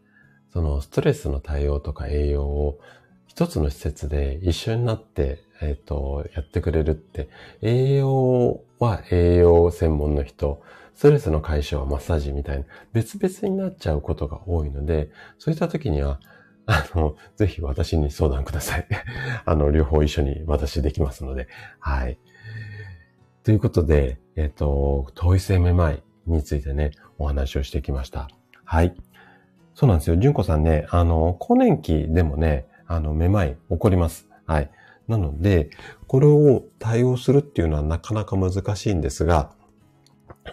[0.52, 2.80] そのストレスの対応とか栄養を
[3.26, 7.30] 一つの施設で一緒になって、えっ、ー、と、やってくれるって、
[7.62, 10.62] 栄養は栄養専門の人、
[10.94, 15.10] ストレスの解消はマッサージみたいな、別々になっちゃうことが多いので、
[15.40, 16.20] そういった時には、
[16.66, 18.88] あの、ぜひ私に相談ください。
[19.46, 21.48] あの、両方一緒に私できますので、
[21.80, 22.20] はい。
[23.44, 28.30] ということで、えっ、ー、と、統一性めまいについてね、お話をしてきました。
[28.66, 28.96] はい。
[29.76, 30.18] そうなんですよ。
[30.18, 34.28] 純子さんね、あの、更年期でもね、あの、めまい起こります。
[34.46, 34.70] はい。
[35.08, 35.70] なので、
[36.14, 39.50] これを対応するっていうのはなかなか難しいんですが、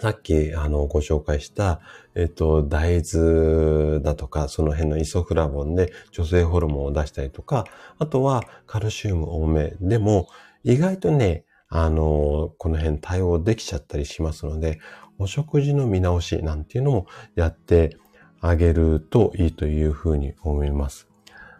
[0.00, 1.82] さっき、あの、ご紹介した、
[2.14, 7.66] えっと、大豆だとか、その辺のイソフラボンで女性ホルモンを出したりとか、
[7.98, 10.28] あとはカルシウム多めでも、
[10.64, 14.80] 意外とね、あの、この辺対応できちゃったりしますので、
[15.18, 17.98] お食事の見直しなんていうのもやって
[18.40, 21.06] あげるといいというふうに思います。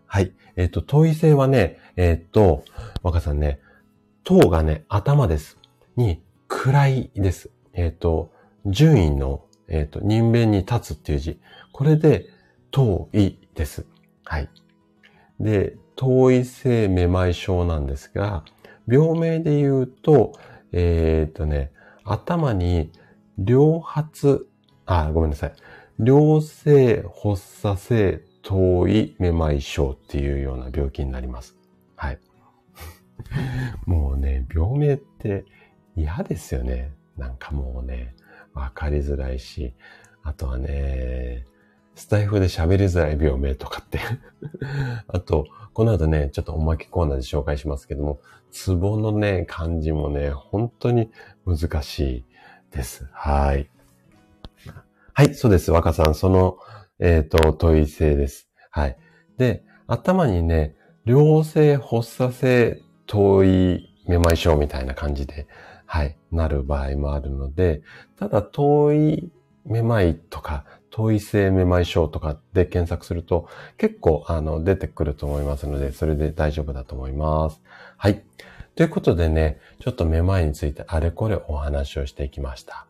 [0.07, 0.33] はい。
[0.57, 2.65] えっ、と、頭位性はね、えっ、と、
[3.03, 3.61] 若さんね、
[4.25, 5.59] 頭がね、頭です。
[5.97, 7.51] に、位です。
[7.73, 8.33] えっ、ー、と、
[8.67, 11.41] 順位の、えっ、と、人弁に立つっていう字。
[11.73, 12.27] これで、
[12.71, 13.87] 頭位です。
[14.25, 14.49] はい。
[15.41, 18.45] で、頭位性めまい症なんですが、
[18.87, 20.33] 病名で言うと、
[20.73, 21.73] えっ、とね、
[22.05, 22.93] 頭に
[23.39, 24.49] 両発、
[24.87, 25.53] あ、ごめんなさい。
[25.99, 31.57] 良性発作性遠いめまい症っていうような病気になります。
[31.97, 32.19] はい。
[33.87, 35.45] もうね、病名って
[35.97, 36.93] 嫌ですよね。
[37.17, 38.15] なんかもうね、
[38.55, 39.75] わかりづらいし、
[40.23, 41.45] あとはね、
[41.95, 44.01] スタイフで喋りづらい病名とかって
[45.09, 48.21] あと、この後ね、ちょっとおまけコーナーで紹介しますけども、
[48.51, 51.11] ツボのね、漢字もね、本当に
[51.47, 52.25] 難しい
[52.71, 53.09] です。
[53.13, 53.71] はい。
[55.13, 55.71] はい、そうです。
[55.71, 56.59] 若さん、その、
[56.99, 58.49] えっ、ー、と、問い性です。
[58.71, 58.97] はい。
[59.37, 60.75] で、頭にね、
[61.05, 65.49] 良性発作性遠いめまい症みたいな感じで、
[65.85, 67.83] はい、なる場合もあるので、
[68.17, 69.33] ただ遠い
[69.67, 73.49] めまいとか、統一性めまい症とかで検索すると
[73.79, 77.61] 結構あの出てくると思いますので、それで大丈夫だと思います。
[77.97, 78.23] はい。
[78.77, 82.87] ということでね、ちょっとめまいについてあれこれお話をしていきました。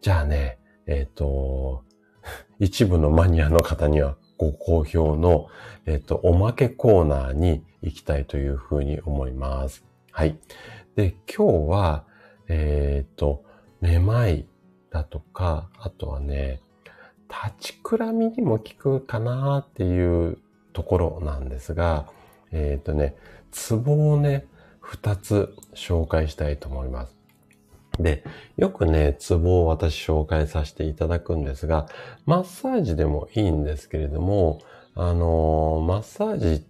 [0.00, 1.82] じゃあね、えっ、ー、と、
[2.60, 5.48] 一部のマニアの方にはご好評の、
[5.84, 9.84] えっ、と、おまけコーナーに行きたいというふうに思います。
[10.12, 10.38] はい。
[10.96, 12.04] で、今日は、
[12.48, 13.44] えっ、と、
[13.82, 14.46] めまい
[14.90, 16.62] だとか、あとはね、
[17.28, 20.38] 立ちくらみにも効くかなっていう
[20.72, 22.06] ところなんですが、
[22.50, 23.16] えっ、とね、
[23.50, 24.46] ツボをね、
[24.80, 27.19] 二つ紹介したいと思います。
[28.02, 28.24] で、
[28.56, 31.86] よくね、ツボを私紹介させていただくんですが、
[32.26, 34.60] マッサージでもいいんですけれども、
[34.94, 36.62] あのー、マッサージっ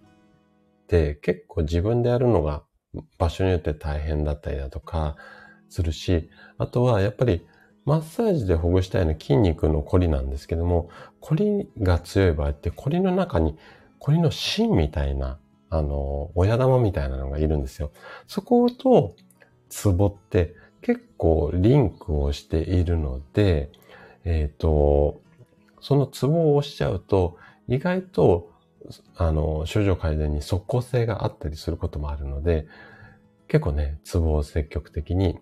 [0.87, 2.63] て結構自分でやるのが
[3.17, 5.15] 場所によって大変だったりだとか
[5.69, 7.45] するし、あとはやっぱり
[7.85, 13.57] マッサージでほぐしたいのは筋肉のコリなんですけども、コリが強い場合ってコリの中に
[13.99, 17.91] コリの芯みたいな、あの、親玉みたいなのがいるんですよ。
[18.27, 19.15] そこと
[19.69, 23.69] ツボって結構リンクをしているので、
[24.23, 25.21] えっ、ー、と、
[25.79, 28.51] そのツボを押しちゃうと、意外と、
[29.15, 32.67] あの、症状改善に即効性があったりすることもあるので、
[33.47, 35.39] 結構ね、ツボを積極的に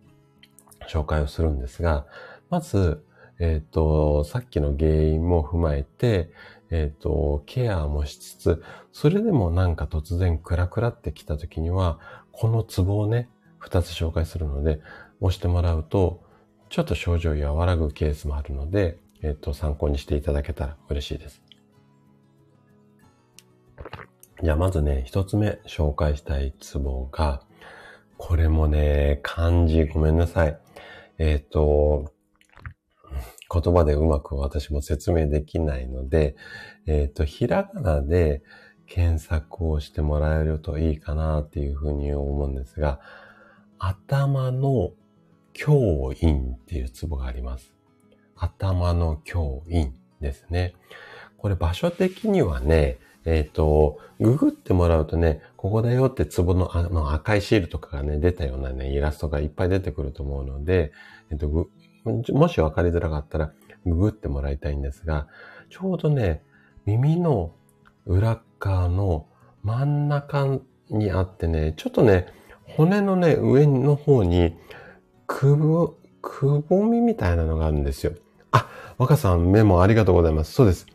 [0.88, 2.06] 紹介をするんですが、
[2.50, 3.04] まず、
[3.40, 6.32] えっ、ー、と、さっきの原因も踏まえて、
[6.72, 12.00] えっ、ー、と、ケアもしつつ、それでもなんか突然クラクラってきた時には、
[12.32, 14.82] このツボをね、二つ紹介するので、
[15.22, 16.24] 押してもらうと、
[16.70, 21.44] ちょっと症状和らぐケースもあるので、えっ、と、参考にしていただけたら嬉しいです。
[24.42, 27.42] じゃあまずね、一つ目紹介したいツボが、
[28.18, 30.58] これもね、漢字ごめんなさい。
[31.18, 32.14] えっ、と、
[33.52, 36.36] 言葉でうまく私も説明できないので、
[36.86, 38.42] えっ、と、ひらがなで
[38.86, 43.00] 検索をしてもらえるといいかなっていうふうに思うんですが、
[43.80, 44.92] 頭の
[45.60, 47.74] 教員っていうツボがあります。
[48.38, 50.74] 頭の教員ですね。
[51.38, 60.94] これ場所的にはね、えっ、ー、と、ググってもらうとね、ここだよってツボのあの赤いシールとかがね、出たようなね、イラストがいっぱい出てくると思うので、
[61.30, 61.70] えっ、ー、と、
[62.34, 63.52] もしわかりづらかったら、
[63.86, 65.28] ググってもらいたいんですが、
[65.70, 66.42] ちょうどね、
[66.86, 67.52] 耳の
[68.06, 69.28] 裏側の
[69.64, 72.28] 真ん中にあってね、ちょっとね、
[72.64, 74.56] 骨のね、上の方に、
[75.30, 78.14] くぼ、くぼみみたいなのがあるんですよ。
[78.52, 78.68] あ、
[78.98, 80.54] 若さんメモありがとうございます。
[80.54, 80.88] そうです。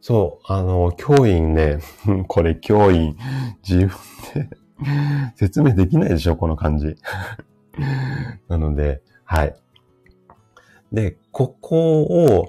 [0.00, 1.80] そう、あの、教員ね、
[2.28, 3.16] これ教員、
[3.68, 3.88] 自分
[4.34, 4.48] で
[5.34, 6.96] 説明できないでしょ、この感じ。
[8.48, 9.56] なので、はい。
[10.92, 12.48] で、ここを、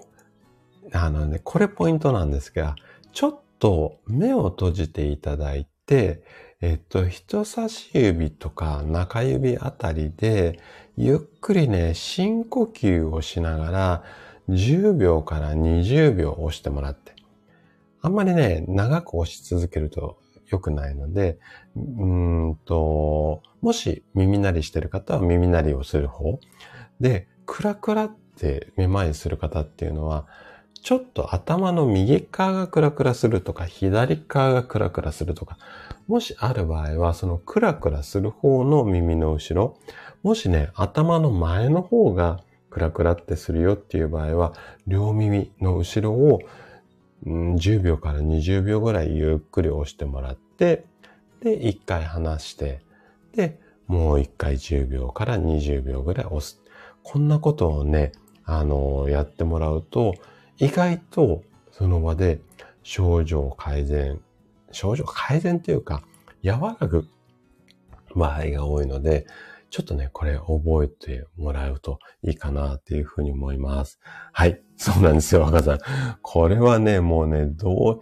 [0.93, 2.75] あのね、これポイントなんですが、
[3.13, 6.21] ちょっと目を閉じていただいて、
[6.61, 10.59] えっと、人差し指とか中指あたりで、
[11.03, 14.03] ゆっくりね、深呼吸をしながら、
[14.49, 17.15] 10秒から20秒押してもらって。
[18.03, 21.39] あんまりね、長く押し続けると良くないので、
[21.75, 26.39] うんと、もし耳鳴りしてる方は耳鳴りをする方。
[26.99, 30.27] で、クラクラってめまいする方っていうのは、
[30.83, 35.57] ちょっと頭の右側がクラクラするとか、左側がクラクラするとか、
[36.07, 39.77] もしある場合は、そのクラクラする方の耳の後ろ、
[40.23, 44.53] もしね、頭の前の方がクラクラってするよっていう場合は、
[44.87, 46.41] 両耳の後ろを、
[47.25, 50.85] 10秒から20秒ぐらいゆっくり押してもらって、
[51.41, 52.81] で、1回離して、
[53.35, 56.61] で、もう1回10秒から20秒ぐらい押す。
[57.03, 58.11] こんなことをね、
[58.45, 60.15] あの、やってもらうと、
[60.57, 62.39] 意外とその場で
[62.83, 64.21] 症状改善、
[64.71, 66.03] 症状改善というか、
[66.43, 67.07] 和らぐ
[68.15, 69.25] 場合が多いので、
[69.71, 73.99] ちょっとね、これ覚えてもらうといいかなっていうふうに思います。
[74.33, 74.61] はい。
[74.75, 75.79] そうなんですよ、若さん。
[76.21, 78.01] これはね、もうね、ど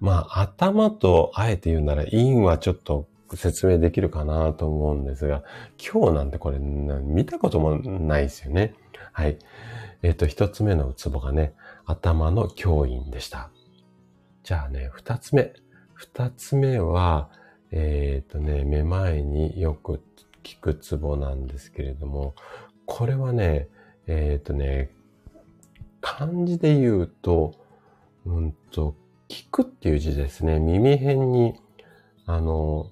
[0.00, 5.42] まあ、頭とあえて言うなら、陰はちょっと説明できるかなと思うんですが、
[5.78, 8.74] 今日なんてこれ、見たこともないですよね。
[9.12, 9.38] はい。
[10.02, 11.52] えっ、ー、と、一つ目のツボがね、
[11.84, 13.50] 頭の教員でした。
[14.44, 15.52] じゃあね、二つ目。
[15.92, 17.28] 二つ目は、
[17.70, 20.02] えっ、ー、とね、めまいによく
[20.42, 22.34] 効くツボなんですけれども、
[22.86, 23.68] これはね、
[24.06, 24.90] えっ、ー、とね、
[26.00, 27.54] 漢字で言うと、
[28.26, 28.96] うんと、
[29.28, 30.58] 聞くっていう字ですね。
[30.58, 31.54] 耳辺に、
[32.26, 32.90] あの、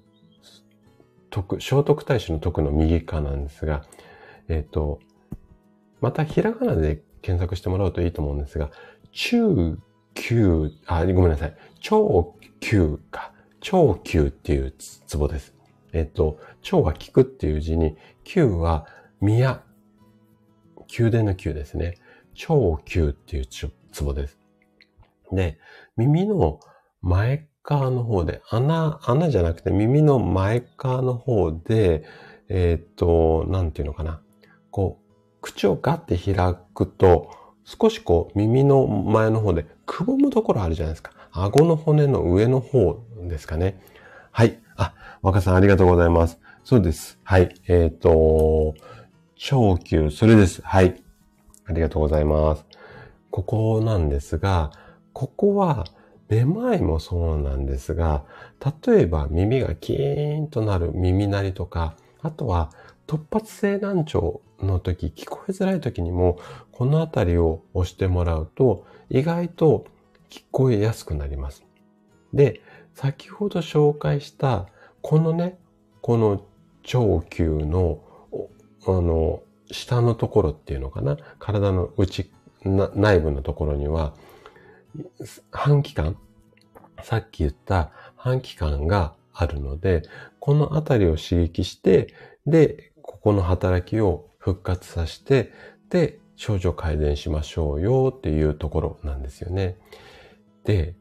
[1.29, 3.85] 徳、聖徳太子の徳の右側なんですが、
[4.47, 4.99] えっ、ー、と、
[5.99, 8.71] またひらがなで検索してもらうといいと思うんですが、
[9.11, 9.77] 中
[10.13, 11.55] 級、あ、ごめんなさい。
[11.79, 13.31] 超級か。
[13.59, 15.50] 超級っていうツボです。
[15.93, 18.87] えっと、超は聞くっていう字に、級は
[19.19, 19.63] 宮。
[20.97, 21.95] 宮殿の宮ですね。
[22.33, 23.71] 超級っていうツ
[24.03, 24.37] ボです。
[25.31, 25.59] で、
[25.97, 26.59] 耳の
[27.01, 32.03] 前側の方で、穴、穴じゃなくて耳の前側の方で、
[32.49, 34.21] えっ、と、なんていうのかな。
[34.71, 35.11] こう、
[35.41, 37.31] 口をガッて開くと、
[37.63, 41.11] 少しこう耳の前の方でくぼむところあるじゃないですか。
[41.31, 43.81] 顎の骨の上の方ですかね。
[44.31, 44.59] はい。
[44.81, 46.39] あ、若さんありがとうございます。
[46.63, 47.19] そうです。
[47.23, 47.53] はい。
[47.67, 48.73] えっ、ー、と、
[49.35, 50.61] 長級、それです。
[50.63, 51.01] はい。
[51.65, 52.65] ありがとうございます。
[53.29, 54.71] ここなんですが、
[55.13, 55.85] ここは、
[56.29, 58.23] めまいもそうなんですが、
[58.87, 62.71] 例えば耳がキーンとなる耳鳴りとか、あとは
[63.05, 66.39] 突発性難聴の時、聞こえづらい時にも、
[66.71, 69.85] このあたりを押してもらうと、意外と
[70.29, 71.65] 聞こえやすくなります。
[72.33, 72.61] で、
[73.01, 74.67] 先ほど紹介した、
[75.01, 75.57] このね、
[76.01, 76.45] この
[76.83, 77.99] 長球の、
[78.85, 79.41] あの、
[79.71, 81.17] 下のところっていうのかな？
[81.39, 82.29] 体の内、
[82.63, 84.13] 内部のところには、
[85.49, 86.15] 半気管
[87.01, 90.03] さっき言った半気管があるので、
[90.39, 92.13] このあたりを刺激して、
[92.45, 95.51] で、ここの働きを復活させて、
[95.89, 99.79] で、症状改善しましょうよっていうところなんですよね。
[100.65, 100.93] で、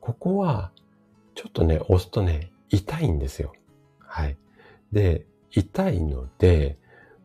[0.00, 0.70] ここは、
[1.38, 3.52] ちょっとね、押すとね、痛いんですよ。
[4.00, 4.36] はい。
[4.90, 6.76] で、痛いので、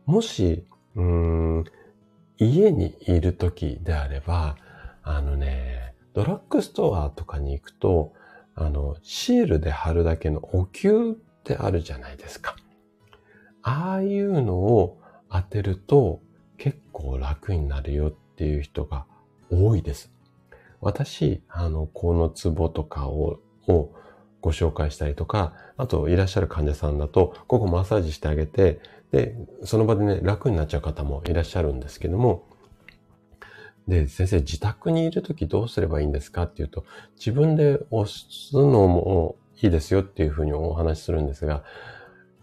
[0.06, 1.64] もし、うーん、
[2.38, 4.54] 家にいる時であれば、
[5.02, 8.12] あのね、ドラッグストアとかに行くと、
[8.54, 12.54] あの、シールで貼るだけのお灸ってあるじゃないですか。
[13.62, 14.96] ああいうのを
[15.28, 16.20] 当てると
[16.56, 19.06] 結構楽になるよっていう人が
[19.50, 20.12] 多いです。
[20.80, 23.90] 私、あの、このツボとかを、を
[24.44, 28.78] ご紹介したりとか、あといらっしゃる患者さんだと、ここマッサージしてあげて、
[29.10, 32.44] で、その場でね、楽になっちゃう方もいらっしゃるんですけども、
[33.88, 36.84] で、先生、自宅にいるときどうすればいいんですかっていうと、
[37.16, 41.64] 自分で押すのもいいですよっていうふうにお話しするんですが、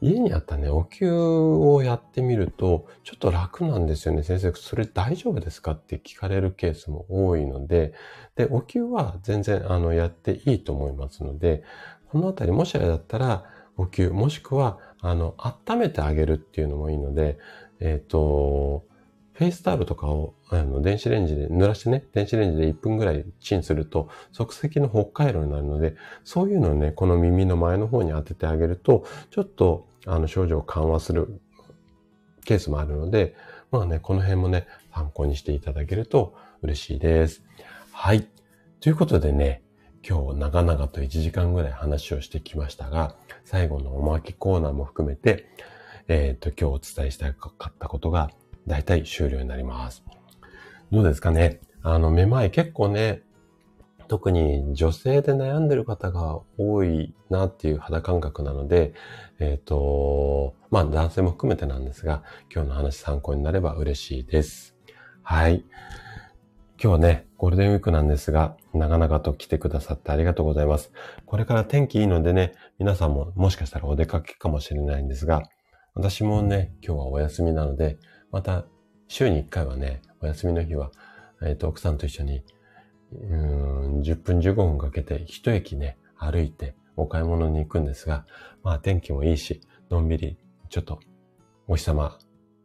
[0.02, 4.24] 家にあったね、お灸をやってみると、ちょっと楽なんですよね。
[4.24, 7.94] 先生、それ大丈夫ですかって聞かれるケースも多いので、
[8.36, 11.64] で、お灸は全然、あの、やっていいと思いますので、
[12.10, 13.46] このあたり、もしあれだったら、
[13.78, 17.38] お灸、もしくは、あの、温めてあげるっていうのもいいので、
[17.80, 18.84] えっ、ー、と、
[19.34, 31.42] フェイスタオルとかをあの電子レンジで濡らしてね、電子レンジで1分ぐらいチンすると即席のホットタオルになるので、そういうのをね、この耳の前の方に当ててあげると、ちょっとあの症状を緩和する
[32.46, 33.36] ケースもあるので、
[33.72, 37.44] まあね、この辺もね、参考にしていただけると嬉しいです。
[37.92, 38.28] はい。
[38.80, 39.64] ということでね、
[40.08, 45.48] 今日長々と1時間ぐらい話をしてきましたが、最後のおまけコーナーも含めて、
[46.08, 48.32] えっ、ー、と、今日お伝えしたかったことが
[48.68, 50.04] 大体終了になります。
[50.92, 51.62] どうですかね？
[51.84, 53.22] あの、めまい結構ね、
[54.12, 58.92] 特に女性で悩んでる方が多いなっていう肌感覚なので、
[59.40, 62.22] えっ、ー、と、まあ男性も含めてなんですが、
[62.54, 64.76] 今日の話参考になれば嬉しいです。
[65.24, 65.64] はい。
[66.78, 70.92] 今日はね、ゴールデンウィークなんですが、長々と来てくださってありがとうございます。
[71.26, 75.44] これから天気いいのでね、皆さんももしかしたらお出かけかもしれないんですが、
[75.94, 77.98] 私もね、今日はお休みなので、
[78.30, 78.66] また
[79.08, 80.92] 週に1回はね、お休みの日は、
[81.42, 82.44] えっ、ー、と、奥さんと一緒に、
[83.14, 88.26] うん、10分15分かけて一駅ね、歩いてお買い物に行くんですが、
[88.64, 90.38] まあ天気もいいし、のんびり、
[90.70, 91.00] ちょっと
[91.68, 92.18] お日様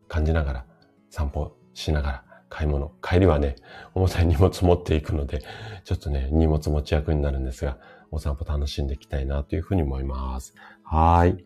[0.09, 0.67] 感じながら、
[1.11, 2.93] 散歩しながら、買い物。
[3.03, 3.57] 帰りはね、
[3.95, 5.43] 重たい荷物持っていくので、
[5.85, 7.79] ちょっとね、荷物持ち役になるんですが、
[8.11, 10.55] お散歩楽しんでいきたいなというふうに思います。
[10.85, 11.45] はい。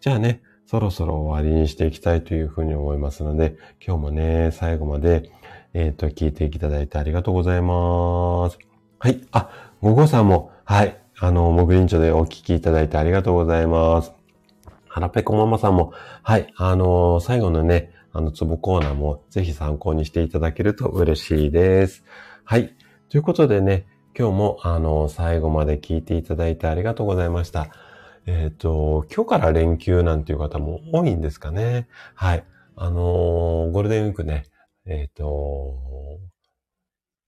[0.00, 5.30] じゃあね、そろそろ終わりにしていきたいというふうに思いますので、今日もね、最後まで、
[5.76, 8.58] えっ、ー、と、聞いていただいてありがとうございます。
[8.98, 9.20] はい。
[9.30, 9.50] あ、
[9.82, 10.98] ごごさんも、はい。
[11.18, 14.14] あの、もぐりんちょでお聞きいただいてありがとうございます。
[14.88, 15.92] はらぺこママさんも、
[16.22, 16.50] はい。
[16.56, 22.04] あの、最後のね、あの、ツボコーナーもぜひ参考にしていただけると嬉しいです。
[22.44, 22.74] はい。
[23.10, 23.86] ということでね、
[24.18, 27.68] 今日も、あの、最後まで聞いていただいてありがとうございました。
[28.24, 31.86] えっ、ー、と、今日から連休なんていう方も多いんですかね。
[32.14, 32.44] はい。
[32.76, 34.44] あのー、ゴールデンウィークね、
[34.86, 36.20] えっ、ー、と、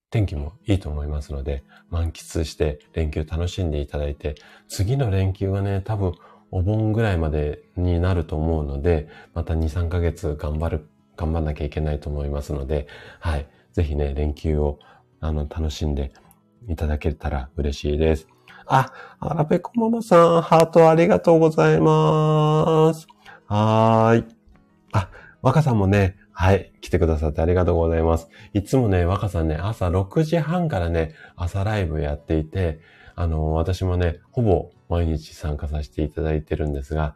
[0.09, 4.35] 天気もいいと思いますので、満喫して連休楽しんでいただいて、
[4.67, 6.13] 次の連休はね、多分
[6.51, 12.87] お盆ぐらいまでになると思うので、また2、3ヶ月頑張る、頑張んなきゃいけないと思いますので、
[13.19, 13.47] はい。
[13.73, 14.79] ぜひね、連休を
[15.21, 16.11] あの、楽しんで
[16.67, 18.27] いただけたら嬉しいです。
[18.65, 23.07] あ、あらぺこママさん、ハートありがとうございます。
[23.47, 24.25] はーい。
[24.93, 25.09] あ、
[25.41, 28.29] 若さんもね、はい、来てくださってありがとうございます。
[28.53, 32.79] いつもね、若さんね、朝6時半からね、朝ライブやっていて、
[33.13, 37.13] あの、私もね、ほぼ毎日参加させていただいてるんですが、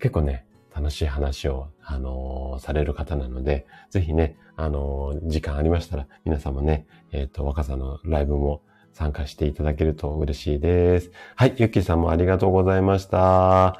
[0.00, 8.62] 結構ね、楽しい話を、あの、される方なので、ぜひね、あの、時間ありましたら、皆様ね、えっ、ー、と、若さのライブも
[8.94, 11.12] 参加していただけると嬉しいです。
[11.36, 13.78] はい、ゆっきーさんもありがとうございました。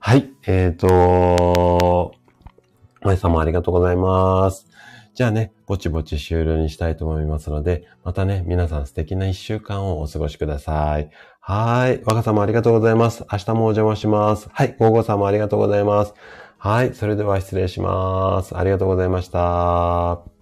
[0.00, 2.16] はい、えっ、と、
[3.04, 4.66] まえさんもありがとうございます。
[5.14, 11.10] じゃあね、ぼちぼち終了にしたいと思いますので、またね、皆さん素敵な一週間をお過ごしください。
[11.40, 12.02] はい。
[12.04, 13.24] 若さんもありがとうございます。
[13.30, 14.48] 明日もお邪魔します。
[14.50, 14.74] はい。
[14.78, 16.14] ゴーゴーさんもありがとうございます。
[16.58, 16.94] はい。
[16.94, 18.56] それでは失礼します。
[18.56, 20.33] ありがとうございました。